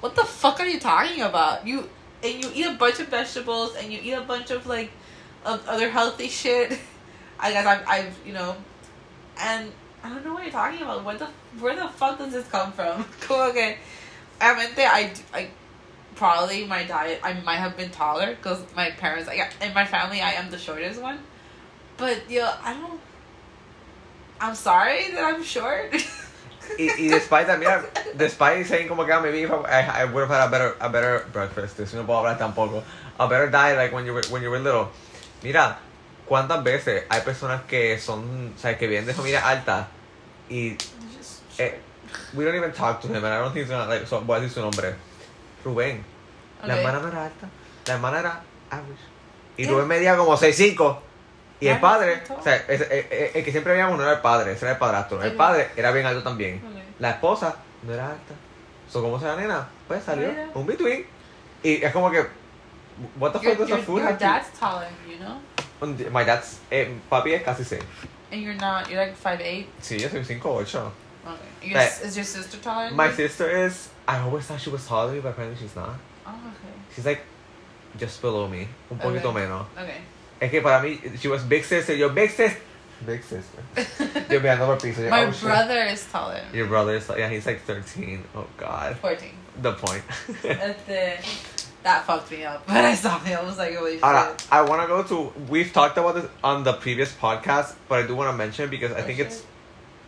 [0.00, 1.66] What the fuck are you talking about?
[1.66, 1.88] You,
[2.22, 4.90] and you eat a bunch of vegetables, and you eat a bunch of, like,
[5.44, 6.78] of other healthy shit.
[7.40, 8.54] I guess I've, I've, you know,
[9.40, 9.70] and
[10.02, 11.04] I don't know what you're talking about.
[11.04, 11.26] What the,
[11.58, 13.04] where the fuck does this come from?
[13.20, 13.78] Cool, okay.
[14.44, 15.48] I meant that I, I
[16.14, 20.20] probably my diet I might have been taller because my parents like in my family
[20.20, 21.18] I am the shortest one,
[21.96, 23.00] but yo I don't.
[24.40, 25.94] I'm sorry that I'm short.
[26.78, 27.84] Y, y despite that, mira,
[28.16, 30.88] despite saying como que ah, maybe if I, I would have had a better, a
[30.88, 32.82] better breakfast, si no puedo hablar tampoco,
[33.20, 34.88] a better diet like when you were, when you were little.
[35.42, 35.76] Mira,
[36.26, 39.88] cuántas veces hay personas que son, o sea, que vienen de familia alta
[40.48, 40.76] y
[41.16, 41.78] Just eh,
[42.34, 44.38] we don't even talk to him and I don't think he's gonna like, so, voy
[44.38, 44.94] a decir su nombre.
[45.64, 46.02] Rubén.
[46.62, 46.84] La Okay.
[46.84, 47.48] hermana no era alta,
[47.86, 49.02] la hermana era average.
[49.56, 49.72] Y Yeah.
[49.72, 50.98] Rubén medía como 6'5".
[51.60, 54.20] Y el padre, o sea, es- eh, eh, el, que siempre veíamos no era el
[54.20, 55.22] padre, ese era el padrastro.
[55.22, 56.56] El padre era bien alto también.
[56.68, 56.82] Okay.
[56.98, 58.34] La esposa no era alta.
[58.90, 59.66] So, ¿cómo se la nena?
[59.88, 60.48] Pues salió Mira.
[60.54, 61.06] un between.
[61.62, 62.26] Y es como que,
[63.18, 65.40] what the fuck does food your have to- dad's taller than you, know,
[66.12, 67.82] My dad's, eh, papi es casi 6.
[68.32, 68.88] and you're not.
[68.88, 69.68] You're like five eight.
[69.80, 70.90] Sí, yo soy 5'8".
[71.64, 71.70] Okay.
[71.72, 72.88] Your, s is your sister taller?
[72.88, 73.14] Than My you?
[73.14, 75.94] sister is, I always thought she was taller than me, but apparently she's not.
[76.26, 76.74] Oh, okay.
[76.94, 77.20] She's like,
[77.98, 78.68] just below me.
[78.90, 79.40] Un poquito Okay.
[79.40, 79.66] menos.
[79.78, 80.00] Okay.
[80.40, 81.94] Es que para mí, she was big sister.
[81.94, 82.58] Yo, big sister.
[83.06, 83.62] Big sister.
[84.32, 84.96] Yo mirando por piece.
[84.96, 85.02] piso.
[85.04, 85.42] yo, My oh, shit.
[85.42, 86.40] brother is taller.
[86.52, 88.22] Your brother is, yeah, he's like 13.
[88.34, 88.96] Oh, God.
[88.98, 89.34] Fourteen.
[89.60, 90.02] The point.
[90.42, 91.16] The,
[91.82, 92.66] that fucked me up.
[92.68, 94.02] When I saw him, I was like, holy shit.
[94.04, 95.32] Ahora, I want to go to.
[95.50, 98.92] We've talked about this on the previous podcast, but I do want to mention because
[98.92, 99.26] I Oh, think shit.
[99.26, 99.44] it's.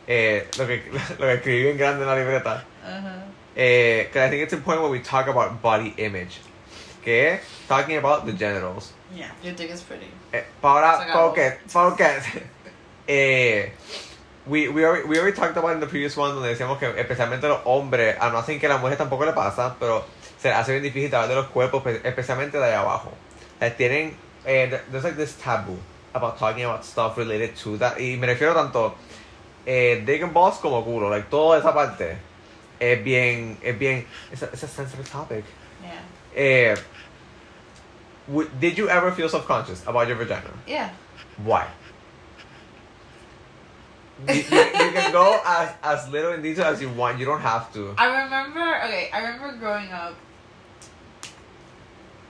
[0.09, 0.83] Eh, lo, que,
[1.19, 2.65] lo que escribí bien grande en la libreta.
[2.85, 3.23] Uh-huh.
[3.57, 6.41] Eh, I think it's important when we talk about body image.
[7.03, 8.93] Que talking about the genitals.
[9.15, 10.07] Yeah, your dick is pretty.
[10.33, 12.25] Eh, para, focus, focus.
[13.09, 13.71] eh,
[14.47, 17.49] we, we, already, we already talked about in the previous one donde decíamos que especialmente
[17.49, 20.05] los hombres, a no ser que a las mujeres tampoco le pasa, pero
[20.39, 23.13] se hace bien difícil hablar de los cuerpos, espe- especialmente de ahí abajo.
[23.61, 25.79] Eh, tienen, eh, there- there's like this taboo
[26.15, 27.99] about talking about stuff related to that.
[27.99, 28.95] Y me refiero tanto
[29.67, 32.17] eh, dick and balls como culo, like toda esa parte
[32.81, 35.45] es bien, es bien, it's a, it's a sensitive topic.
[35.83, 36.01] Yeah.
[36.41, 36.77] Eh,
[38.29, 40.51] w- did you ever feel self-conscious about your vagina?
[40.67, 40.91] Yeah.
[41.43, 41.67] Why?
[44.29, 47.19] You, you, you can go as, as little in detail as you want.
[47.19, 47.95] You don't have to.
[47.99, 50.15] I remember, okay, I remember growing up,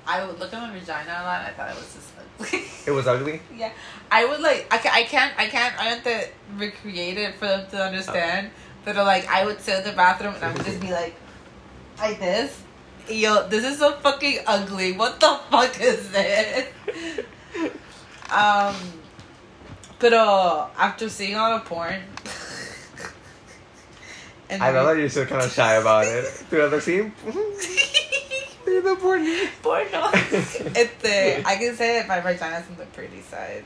[0.06, 2.64] I would look at my vagina a lot and I thought it was just ugly.
[2.86, 3.40] It was ugly.
[3.56, 3.72] yeah.
[4.10, 7.46] I would like, I, ca- I can't, I can't, I have to recreate it for
[7.46, 8.50] them to understand.
[8.84, 11.14] But like, I would sit in the bathroom and I would just be like,
[11.98, 12.62] like this.
[13.08, 14.92] Yo, this is so fucking ugly.
[14.92, 16.68] What the fuck is this?
[18.28, 18.74] Um,
[20.00, 21.94] pero after seeing all the porn,
[24.50, 26.24] and I know that you're still kind of shy about it.
[26.50, 27.12] Throughout the scene,
[28.66, 29.18] You're the poor
[29.62, 30.10] Porno.
[30.74, 33.64] este, I can say that my vagina's on the pretty side.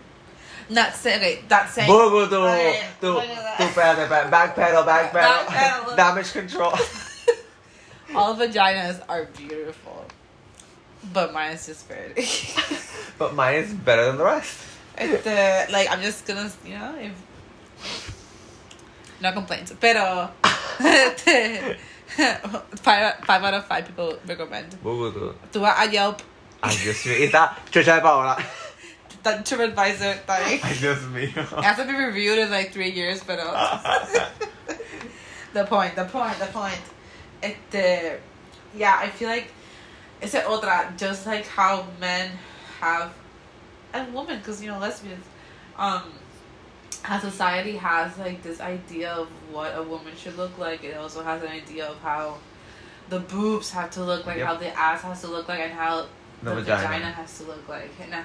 [0.68, 1.88] Not saying, okay, not saying.
[1.90, 3.59] Bugu, tu, Okay, tu, look at that.
[3.59, 5.96] tu, espérate, espérate, backpedal, backpedal, Backpedal.
[5.96, 6.72] damage control.
[8.14, 10.05] All vaginas are beautiful,
[11.12, 12.22] but mine is just pretty.
[13.18, 14.59] But mine is better than the rest.
[14.96, 17.12] este, like I'm just gonna, you know, if
[19.20, 20.30] no complaints, pero
[20.80, 21.76] este,
[22.77, 24.71] five five out of five people recommend.
[24.83, 26.23] Tú vas a Yelp,
[26.63, 27.19] Ay, Dios mío.
[27.19, 28.37] Y está chocha de Paola.
[29.23, 30.61] that TripAdvisor thing.
[30.81, 31.59] Dios mío.
[31.59, 33.39] It has to be reviewed in like three years, but
[35.53, 36.81] the point, the point, the point.
[37.43, 38.19] Este,
[38.75, 39.49] yeah, I feel like
[40.21, 42.31] it's a otra, just like how men
[42.81, 43.13] have,
[43.93, 45.25] and women, because you know lesbians,
[45.79, 46.13] um,
[47.03, 50.84] how society has like this idea of what a woman should look like.
[50.84, 52.38] It also has an idea of how
[53.09, 54.47] the boobs have to look like, Yep.
[54.47, 56.07] how the ass has to look like, and how
[56.43, 56.82] The the, vagina.
[56.88, 57.07] vagina.
[57.12, 57.91] has to look like.
[58.01, 58.22] And uh,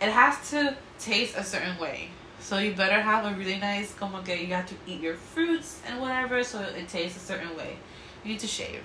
[0.00, 2.08] it has to taste a certain way.
[2.40, 5.80] So you better have a really nice como que you have to eat your fruits
[5.86, 7.76] and whatever so it tastes a certain way.
[8.24, 8.82] You need to shave.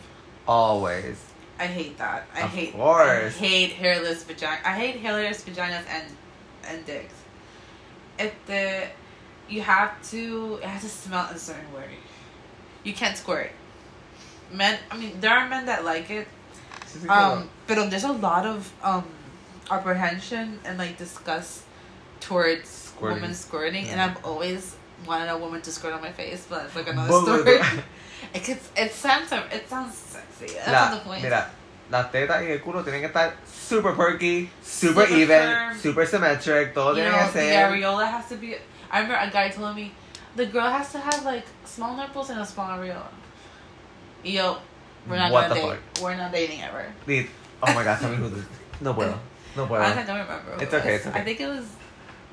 [0.47, 1.17] Always.
[1.57, 2.27] I hate that.
[2.35, 3.35] I Of hate course.
[3.35, 4.59] I hate hairless vagina.
[4.65, 6.05] I hate hairless vaginas and
[6.67, 7.13] and dicks.
[8.19, 8.87] If the
[9.49, 11.89] you have to it has to smell a certain way.
[12.83, 13.51] You can't squirt.
[14.51, 16.27] Men I mean there are men that like it
[17.09, 19.03] um, but there's a lot of um
[19.69, 21.63] apprehension and like disgust
[22.19, 23.21] towards Squirting.
[23.21, 24.75] women squirting, and I've always
[25.05, 27.83] wanted a woman to squirt on my face, but it's like another Bugu, story.
[28.33, 30.53] it gets, it sounds it sounds sexy.
[30.55, 31.23] That's La- not the point.
[31.23, 31.49] Mira,
[31.91, 35.77] las tetas y el culo tienen que estar super perky, super, Super even, firm.
[35.77, 38.55] super symmetric, todo you tiene know, que the areola has to be.
[38.95, 39.91] I remember a guy told me
[40.37, 43.11] the girl has to have like small nipples and a small areola.
[44.23, 44.57] Yo,
[45.07, 46.01] we're not What gonna the date.
[46.01, 46.85] We're not dating ever.
[47.05, 47.27] Dude,
[47.61, 48.45] Oh my god, tell me who this
[48.79, 49.17] No puedo.
[49.57, 49.63] No.
[49.63, 50.51] Honestly, I don't remember.
[50.61, 51.19] It's it okay, it's okay.
[51.19, 51.65] I think it was.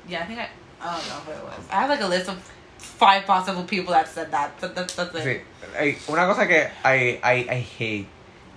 [0.07, 0.49] Yeah, I think I.
[0.81, 1.65] I don't know who it was.
[1.71, 2.37] I have like a list of
[2.77, 4.59] five possible people that said that.
[4.59, 5.45] But that's that's it.
[5.79, 6.09] Sí.
[6.09, 8.07] Una cosa que I, I, I hate.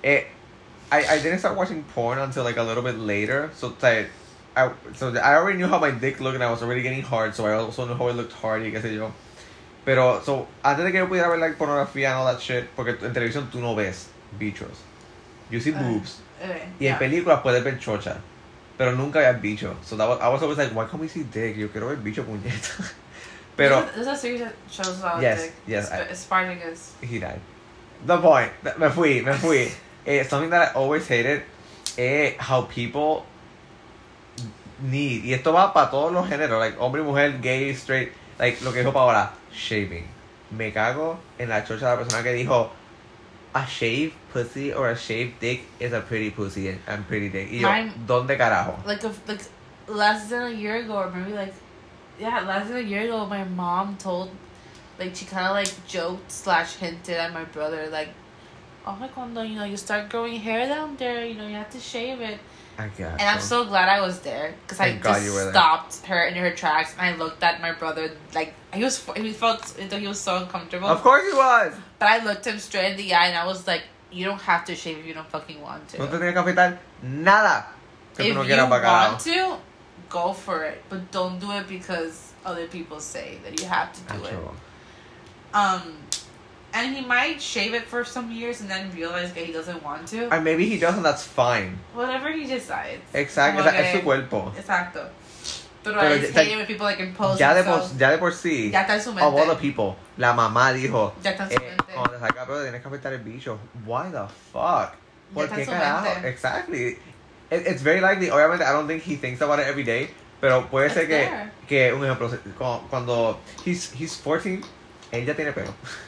[0.02, 0.26] it.
[0.90, 3.50] I, I didn't start watching porn until like a little bit later.
[3.54, 4.10] So like,
[4.56, 7.34] I, so I already knew how my dick looked and I was already getting hard.
[7.34, 9.12] So I also knew how it looked hard y qué sé yo.
[9.84, 12.96] Pero, so, antes de que yo pudiera ver like pornografía and all that shit, porque
[13.00, 14.78] en televisión tú no ves bichos.
[15.50, 16.20] You see boobs.
[16.42, 16.98] Okay, Y en yeah.
[16.98, 18.16] películas puedes ver chocha.
[18.78, 19.76] Pero nunca había bicho.
[19.82, 21.56] So that was, I was always like, why can't we see dick?
[21.56, 22.92] Yo quiero ver bicho puñeta.
[23.56, 25.54] Pero, There's a, a series that shows about Yes, dick.
[25.66, 26.92] yes, Sp- I- Spartacus.
[27.00, 27.40] he died.
[28.04, 28.50] The point.
[28.78, 29.70] Me fui, me fui.
[30.06, 31.42] eh, something that I always hated
[31.96, 33.24] eh, how people
[34.80, 38.72] need, y esto va para todos los géneros, like hombre, mujer, gay, straight, like lo
[38.72, 40.06] que dijo Paola, shaving.
[40.50, 42.70] Me cago en la chocha de la persona que dijo,
[43.54, 47.48] a shaved pussy or a shaved dick is a pretty pussy and, pretty dick.
[47.50, 48.76] Y yo, Mine- ¿dónde carajo?
[48.86, 49.40] Like a, like
[49.88, 51.54] less than a year ago, or maybe like
[52.18, 54.30] yeah, less than a year ago, my mom told
[54.98, 58.08] like she kind of like joked slash hinted at my brother like.
[58.86, 61.70] Oh, like cuando you know you start growing hair down there, you know you have
[61.70, 62.38] to shave it.
[62.78, 65.44] I got And I'm so glad I was there because I God just you were
[65.44, 65.52] there.
[65.52, 69.32] stopped her in her tracks and I looked at my brother like he was he
[69.32, 70.86] felt he was so uncomfortable.
[70.88, 71.74] Of course he was.
[71.98, 73.82] But I looked him straight in the eye and I was like,
[74.12, 75.98] "You don't have to shave if you don't fucking want to.
[75.98, 77.66] No te tienes que afeitar nada.
[78.14, 79.56] Que if no you want to,
[80.08, 84.12] go for it, but don't do it because other people say that you have to
[84.12, 84.34] do it.
[85.54, 85.96] Um,
[86.76, 90.06] and he might shave it for some years and then realize that he doesn't want
[90.08, 90.28] to.
[90.30, 91.78] And maybe he doesn't, that's fine.
[91.94, 93.00] Whatever he decides.
[93.14, 94.52] Exacto, es, es su cuerpo.
[94.58, 95.08] Exacto.
[95.82, 98.18] Pero, Pero I ya- hate it when people like impose Ya de, por, ya de
[98.18, 98.70] por sí.
[98.72, 99.60] Ya está en su Of all the mente.
[99.62, 101.92] people, la mamá dijo, Ya está en su eh, mente.
[101.94, 103.58] cuando te salga pero tienes que afectar el bicho.
[103.86, 104.92] Why the fuck?
[105.32, 106.04] ¿Por qué carajo?
[106.12, 106.28] mente.
[106.28, 106.98] Exactly.
[107.50, 110.10] It, it's very likely, obviamente, I don't think he thinks about it every day,
[110.40, 111.30] pero puede ser It's
[111.68, 112.28] que, que, un ejemplo,
[112.90, 114.60] cuando he's, he's 14,
[115.12, 115.72] él ya tiene pelo.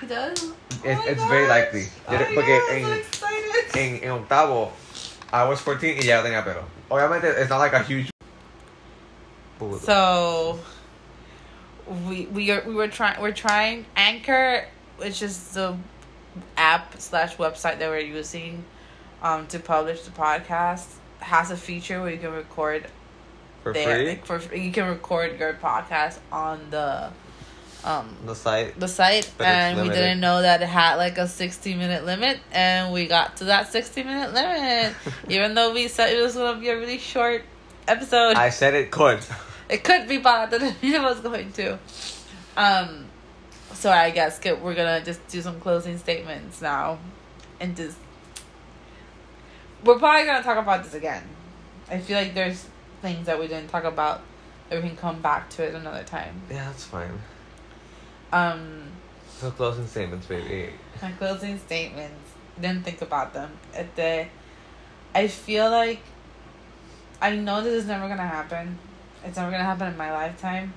[0.00, 0.42] He does?
[0.42, 0.52] It's,
[0.84, 1.84] Oh my it's very likely.
[2.08, 3.76] Oh Yo- my porque God, I'm so en, excited.
[3.76, 4.72] en, en octavo,
[5.32, 6.64] I was 14 y ya tenía pelo.
[6.90, 8.10] Obviamente, it's not like a huge...
[9.80, 10.58] So
[12.08, 14.66] we we are we were trying we're trying Anchor,
[14.98, 15.74] which is the
[16.58, 18.64] app slash website that we're using
[19.22, 20.86] um to publish the podcast
[21.20, 22.86] has a feature where you can record
[23.62, 24.08] For there free?
[24.08, 27.10] like, for you can record your podcast on the
[27.84, 28.78] um The site.
[28.80, 32.92] the site and we didn't know that it had like a 60 minute limit and
[32.92, 34.94] we got to that 60 minute limit
[35.28, 37.44] even though we said it was going to be a really short
[37.86, 39.20] episode I said it could.
[39.68, 41.78] it could be bad that it was going to.
[42.56, 43.06] Um,
[43.72, 46.98] so I guess we're gonna just do some closing statements now,
[47.60, 47.98] and just
[49.84, 51.22] we're probably gonna talk about this again.
[51.90, 52.64] I feel like there's
[53.02, 54.22] things that we didn't talk about
[54.70, 56.40] that we can come back to it another time.
[56.50, 57.20] Yeah, that's fine.
[58.32, 58.84] Um,
[59.28, 60.72] So closing statements, baby.
[61.02, 62.14] my closing statements.
[62.60, 63.50] Didn't think about them.
[63.74, 64.26] At the,
[65.14, 66.00] I feel like
[67.20, 68.78] I know this is never gonna happen.
[69.24, 70.72] It's never gonna happen in my lifetime.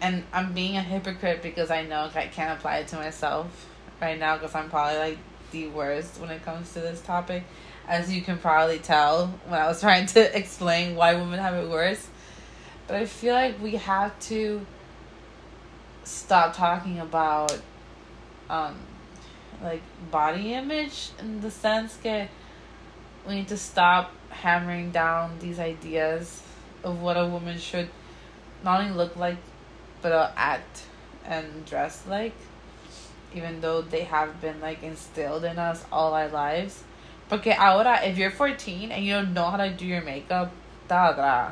[0.00, 3.66] And I'm being a hypocrite because I know I can't apply it to myself
[4.00, 5.18] right now because I'm probably like
[5.50, 7.44] the worst when it comes to this topic.
[7.86, 11.68] As you can probably tell when I was trying to explain why women have it
[11.70, 12.06] worse.
[12.86, 14.66] But I feel like we have to
[16.04, 17.58] stop talking about
[18.50, 18.76] um
[19.62, 22.28] like body image in the sense that
[23.26, 26.42] we need to stop hammering down these ideas
[26.82, 27.88] of what a woman should
[28.62, 29.38] not only look like
[30.02, 30.82] but uh, act
[31.24, 32.34] and dress like
[33.34, 36.84] even though they have been like instilled in us all our lives.
[37.28, 40.52] Porque ahora if you're 14 and you don't know how to do your makeup
[40.88, 41.50] da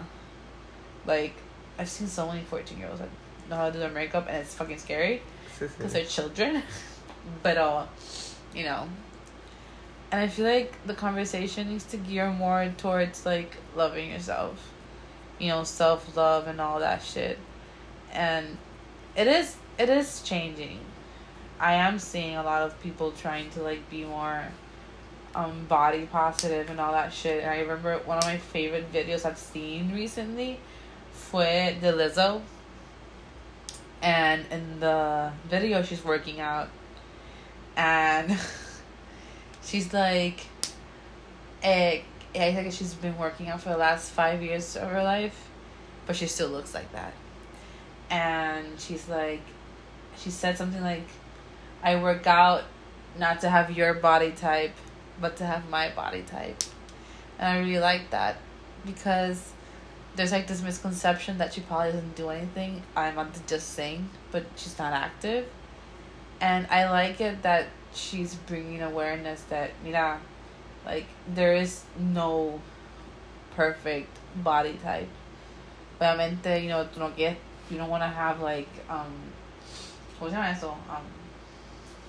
[1.07, 1.35] like
[1.79, 3.09] I've seen so many 14 year olds that
[3.53, 5.23] know how to do their makeup and it's fucking scary
[5.59, 6.63] because they're children.
[7.43, 7.87] but uh,
[8.55, 8.89] you know,
[10.11, 14.73] and I feel like the conversation needs to gear more towards like loving yourself,
[15.39, 17.39] you know, self love and all that shit.
[18.13, 18.59] And
[19.17, 20.81] it is it is changing.
[21.61, 24.43] I am seeing a lot of people trying to like be more
[25.35, 27.43] um body positive and all that shit.
[27.43, 30.59] And I remember one of my favorite videos I've seen recently
[31.13, 32.43] fue de Lizzo
[34.03, 36.69] and in the video she's working out
[37.77, 38.37] and
[39.63, 40.47] she's like
[41.63, 42.01] eh,
[42.35, 45.49] I think she's been working out for the last five years of her life
[46.07, 47.15] but she still looks like that.
[48.11, 49.43] And she's like
[50.17, 51.07] she said something like
[51.83, 52.65] I work out
[53.19, 54.75] not to have your body type
[55.21, 56.63] but to have my body type.
[57.39, 58.37] And I really like that
[58.85, 59.53] because
[60.17, 62.83] there's like this misconception that she probably doesn't do anything.
[62.97, 65.47] I'm just sing, but she's not active.
[66.41, 70.19] And I like it that she's bringing awareness that, mira,
[70.85, 72.61] like, there is no
[73.55, 75.09] perfect body type.
[76.01, 77.37] Obviamente, you know, tú no quieres,
[77.71, 79.13] you don't want to have, like, um,
[80.19, 80.77] ¿cómo se llama eso?
[80.91, 81.03] Um,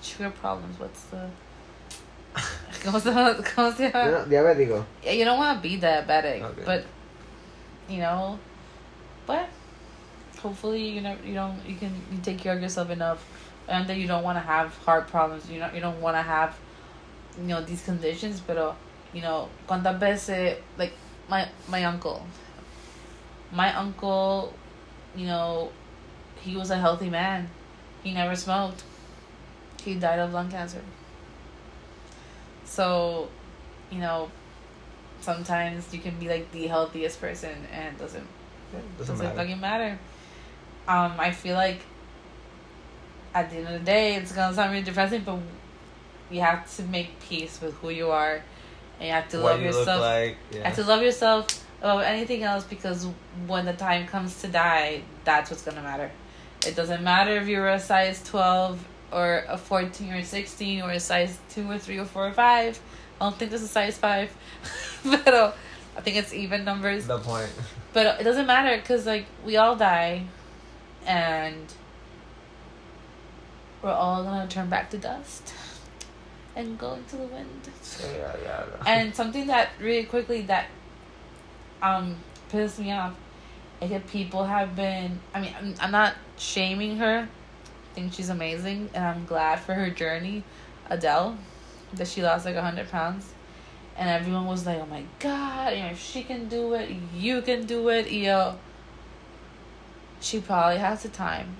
[0.02, 0.78] sugar problems.
[0.80, 1.30] What's the.
[2.82, 3.34] ¿Cómo se llama?
[3.36, 4.24] ¿Cómo se llama?
[4.26, 4.84] Diabético.
[5.04, 6.62] Yeah, you don't want to be diabetic, Okay.
[6.66, 6.84] but
[7.88, 8.38] you know,
[9.26, 9.48] but
[10.38, 13.24] hopefully you know you don't you can you take care of yourself enough,
[13.68, 15.50] and that you don't want to have heart problems.
[15.50, 16.56] You know you don't want to have,
[17.38, 18.40] you know these conditions.
[18.40, 18.76] But
[19.12, 20.92] you know, cuántas veces like
[21.28, 22.26] my my uncle,
[23.52, 24.52] my uncle,
[25.16, 25.70] you know,
[26.40, 27.48] he was a healthy man.
[28.02, 28.84] He never smoked.
[29.82, 30.82] He died of lung cancer.
[32.64, 33.28] So,
[33.90, 34.30] you know,
[35.24, 38.26] sometimes you can be like the healthiest person and it doesn't
[38.72, 39.36] Doesn't doesn't matter.
[39.36, 39.98] fucking matter.
[40.86, 41.80] Um, I feel like
[43.34, 45.38] at the end of the day, it's gonna sound really depressing, but
[46.30, 48.34] you have to make peace with who you are,
[48.98, 50.00] and you have to what love you yourself.
[50.00, 50.36] like.
[50.52, 51.46] You have to love yourself
[51.80, 53.06] above anything else because
[53.46, 56.10] when the time comes to die, that's what's gonna matter.
[56.66, 61.00] It doesn't matter if you're a size twelve or a fourteen or sixteen or a
[61.00, 62.78] size two or three or four or five.
[63.20, 64.30] I don't think there's a size five,
[65.04, 65.56] but
[65.96, 67.06] I think it's even numbers.
[67.06, 67.50] the point.
[67.92, 70.24] But it doesn't matter because like we all die,
[71.06, 71.72] and
[73.82, 75.54] we're all gonna turn back to dust
[76.56, 77.68] and go into the wind.
[78.00, 78.82] Yeah, yeah, yeah.
[78.86, 80.66] And something that really quickly that
[81.82, 82.16] um
[82.48, 83.14] pissed me off
[83.84, 85.20] I get people have been.
[85.34, 87.28] I mean, I'm, I'm not shaming her.
[87.28, 90.42] I think she's amazing, and I'm glad for her journey.
[90.88, 91.36] Adele,
[91.96, 93.32] that she lost like hundred pounds,
[93.96, 95.72] and everyone was like, "Oh my god!
[95.74, 98.56] You know, if she can do it, you can do it." Yo,
[100.20, 101.56] she probably has the time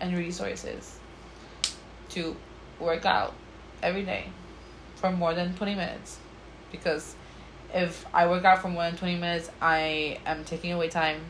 [0.00, 0.98] and resources
[2.10, 2.36] to
[2.78, 3.34] work out
[3.82, 4.26] every day
[4.96, 6.18] for more than 20 minutes
[6.72, 7.14] because
[7.72, 11.20] if I work out for more than 20 minutes, I am taking away time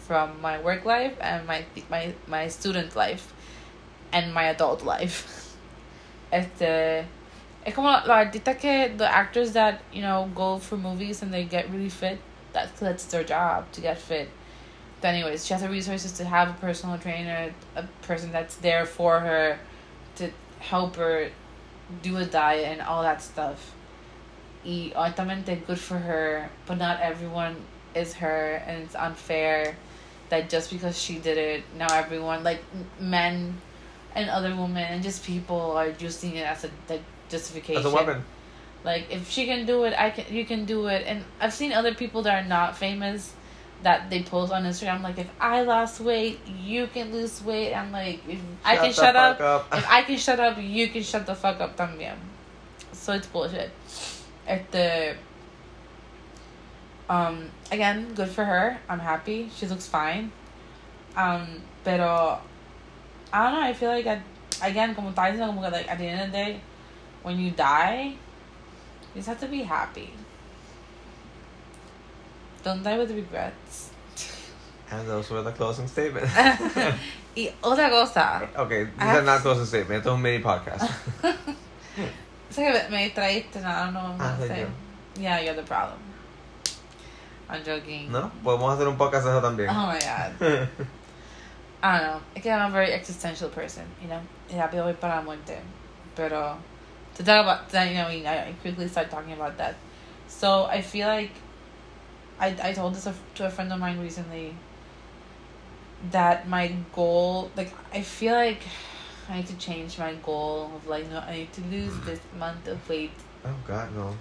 [0.00, 3.32] from my work life and my my my student life
[4.12, 5.38] and my adult life.
[6.32, 7.04] este
[7.64, 11.44] es como los artistas que the actors that, you know, go for movies and they
[11.44, 12.18] get really fit.
[12.52, 14.28] That's that's their job to get fit.
[15.00, 18.86] But anyways, she has the resources to have a personal trainer, a person that's there
[18.86, 19.58] for her
[20.16, 20.30] to
[20.60, 21.30] help her
[22.02, 23.74] do a diet and all that stuff.
[24.64, 27.56] Y honestamente good for her, but not everyone
[27.94, 29.76] is her and it's unfair
[30.28, 32.62] that just because she did it, now everyone like
[32.98, 33.60] men
[34.14, 37.80] and other women and just people are using it as a like, justification.
[37.80, 38.24] As a weapon.
[38.84, 40.32] Like if she can do it, I can.
[40.34, 41.04] You can do it.
[41.06, 43.32] And I've seen other people that are not famous
[43.82, 47.74] that they post on Instagram like if I lost weight, you can lose weight.
[47.74, 49.68] I'm like if I can the shut up, up.
[49.72, 52.16] if I can shut up, you can shut the fuck up también.
[52.92, 53.70] So it's bullshit.
[54.46, 55.16] Este
[57.08, 58.78] um again, good for her.
[58.88, 59.50] I'm happy.
[59.56, 60.32] She looks fine.
[61.16, 62.40] Um, pero
[63.32, 64.20] I don't know, I feel like I,
[64.62, 66.60] again, como estaba diciendo, como que like at the end of the day,
[67.22, 68.14] when you die,
[69.14, 70.12] you just have to be happy.
[72.62, 73.90] Don't die with regrets.
[74.90, 76.32] And those were the closing statements.
[77.34, 78.46] y otra cosa.
[78.56, 80.06] okay, these I are not closing statements.
[80.06, 80.84] Esto es un mini podcast.
[82.50, 84.74] Sé que me distraíste, no, I don't know what Ah, I'm soy saying.
[85.18, 85.98] Yeah, you're the problem.
[87.48, 88.12] I'm joking.
[88.12, 88.30] ¿No?
[88.44, 89.70] Podemos hacer un podcast eso también.
[89.70, 90.68] Oh my god.
[91.82, 92.20] I don't know.
[92.36, 94.20] Again, I'm a very existential person, you know.
[94.50, 95.58] Y rápido voy para la muerte.
[96.14, 96.58] Pero
[97.14, 99.74] to talk about that, you know, I, I quickly start talking about that.
[100.28, 101.32] So I feel like
[102.38, 104.54] I I told this to a friend of mine recently
[106.10, 108.62] that my goal, like I feel like
[109.28, 112.66] I need to change my goal of like no, I need to lose this month
[112.66, 113.12] of weight
[113.44, 114.16] oh God, no.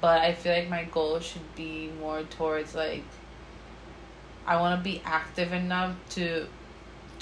[0.00, 3.04] but I feel like my goal should be more towards like
[4.44, 6.46] I want to be active enough to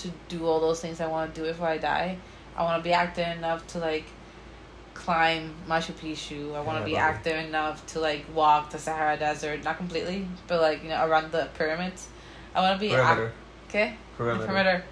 [0.03, 2.18] to do all those things I want to do before I die.
[2.57, 4.05] I want to be active enough to like
[4.94, 6.55] climb Machu Picchu.
[6.55, 6.96] I want Yeah, to be buddy.
[6.96, 11.32] active enough to like walk the Sahara Desert, not completely, but like you know around
[11.32, 12.09] the pyramids.
[12.55, 13.32] I want to be ac- Perimeter.
[13.68, 13.94] okay.
[14.12, 14.46] The Perimeter.
[14.46, 14.84] perimeter.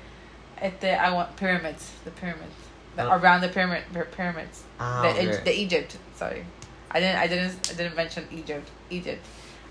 [0.60, 1.90] At the I want pyramids.
[2.04, 2.54] The pyramids.
[2.96, 3.16] The, Oh.
[3.16, 5.40] Around the pyramid py- pyramids Ah, the, okay.
[5.44, 5.96] The Egypt.
[6.16, 6.44] Sorry,
[6.90, 7.16] I didn't.
[7.16, 7.70] I didn't.
[7.70, 8.68] I didn't mention Egypt.
[8.90, 9.24] Egypt.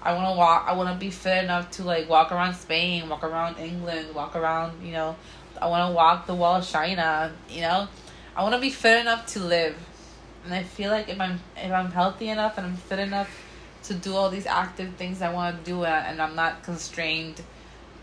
[0.07, 0.63] I want to walk.
[0.67, 4.37] I want to be fit enough to like walk around Spain, walk around England, walk
[4.37, 4.81] around.
[4.81, 5.17] You know,
[5.61, 7.33] I want to walk the wall of China.
[7.49, 7.89] You know,
[8.33, 9.75] I want to be fit enough to live,
[10.45, 13.29] and I feel like if I'm if I'm healthy enough and I'm fit enough
[13.83, 17.41] to do all these active things I want to do, and, I'm not constrained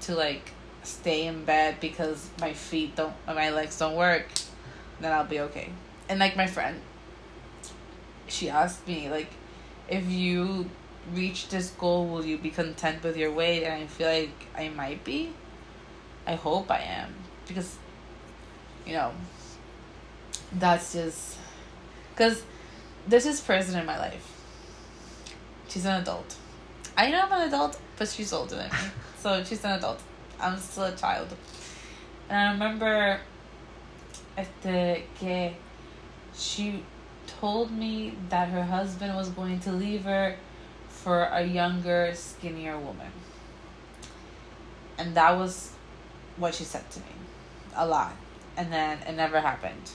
[0.03, 0.53] to like
[0.83, 4.27] stay in bed because my feet don't, my legs don't work,
[5.01, 5.71] then I'll be okay.
[6.11, 6.83] And like my friend,
[8.29, 9.31] she asked me like
[9.89, 10.69] if you
[11.13, 13.65] reach this goal will you be content with your weight?
[13.65, 15.33] And i feel like i might be.
[16.27, 17.15] I hope i am.
[17.47, 17.77] Because
[18.87, 19.13] you know
[20.53, 21.37] that's just
[22.11, 22.43] because
[23.07, 24.31] there's this person in my life.
[25.69, 26.37] She's an adult.
[26.97, 28.77] I know i'm an adult but she's older than me.
[29.19, 30.03] So she's an adult.
[30.39, 31.35] I'm still a child.
[32.29, 33.21] And i remember
[34.37, 35.55] este que
[36.35, 36.83] she
[37.27, 40.37] told me that her husband was going to leave her
[41.05, 43.13] for a younger, skinnier woman.
[44.97, 45.71] And that was
[46.39, 47.15] what she said to me
[47.77, 48.17] a lot.
[48.57, 49.91] And then it never happened.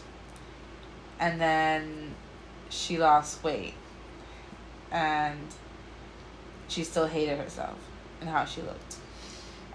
[1.19, 2.13] And then
[2.69, 3.73] she lost weight.
[4.91, 5.39] And
[6.67, 7.79] she still hated herself
[8.21, 8.97] and how she looked.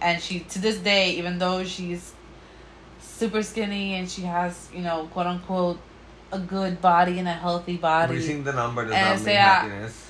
[0.00, 2.12] And she, to this day, even though she's
[3.00, 5.80] super skinny and she has, you know, quote unquote,
[6.30, 9.40] a good body and a healthy body Reaching the number does And not mean uh,
[9.40, 10.03] happiness.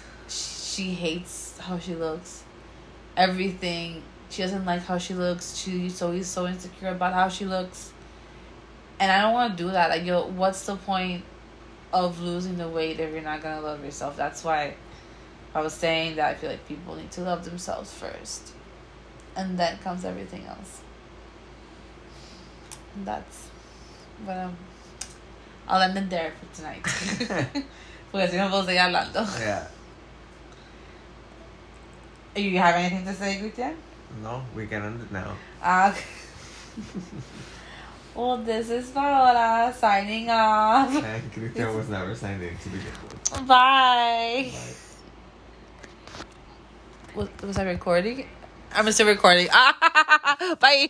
[0.74, 2.42] She hates how she looks.
[3.16, 4.02] Everything.
[4.30, 5.56] She doesn't like how she looks.
[5.56, 7.92] She's always so insecure about how she looks.
[8.98, 9.90] And I don't want to do that.
[9.90, 11.24] Like, yo, what's the point
[11.92, 14.16] of losing the weight if you're not going to love yourself?
[14.16, 14.74] That's why
[15.54, 18.52] I was saying that I feel like people need to love themselves first.
[19.36, 20.80] And then comes everything else.
[22.96, 23.48] And that's
[24.24, 24.56] what I'm.
[25.66, 26.82] I'll end it there for tonight.
[28.12, 29.26] Porque si no puedo seguir hablando.
[29.40, 29.66] Yeah.
[32.36, 33.76] You have anything to say, Christian?
[34.22, 35.36] No, we can end it now.
[35.62, 35.94] Uh,
[38.14, 40.90] well, this is Paola signing off.
[41.04, 43.46] And Cristian was never signed in to begin with.
[43.46, 44.50] Bye.
[44.52, 44.74] Bye.
[47.14, 48.26] Was, was I recording?
[48.74, 49.46] I'm still recording.
[50.60, 50.88] Bye.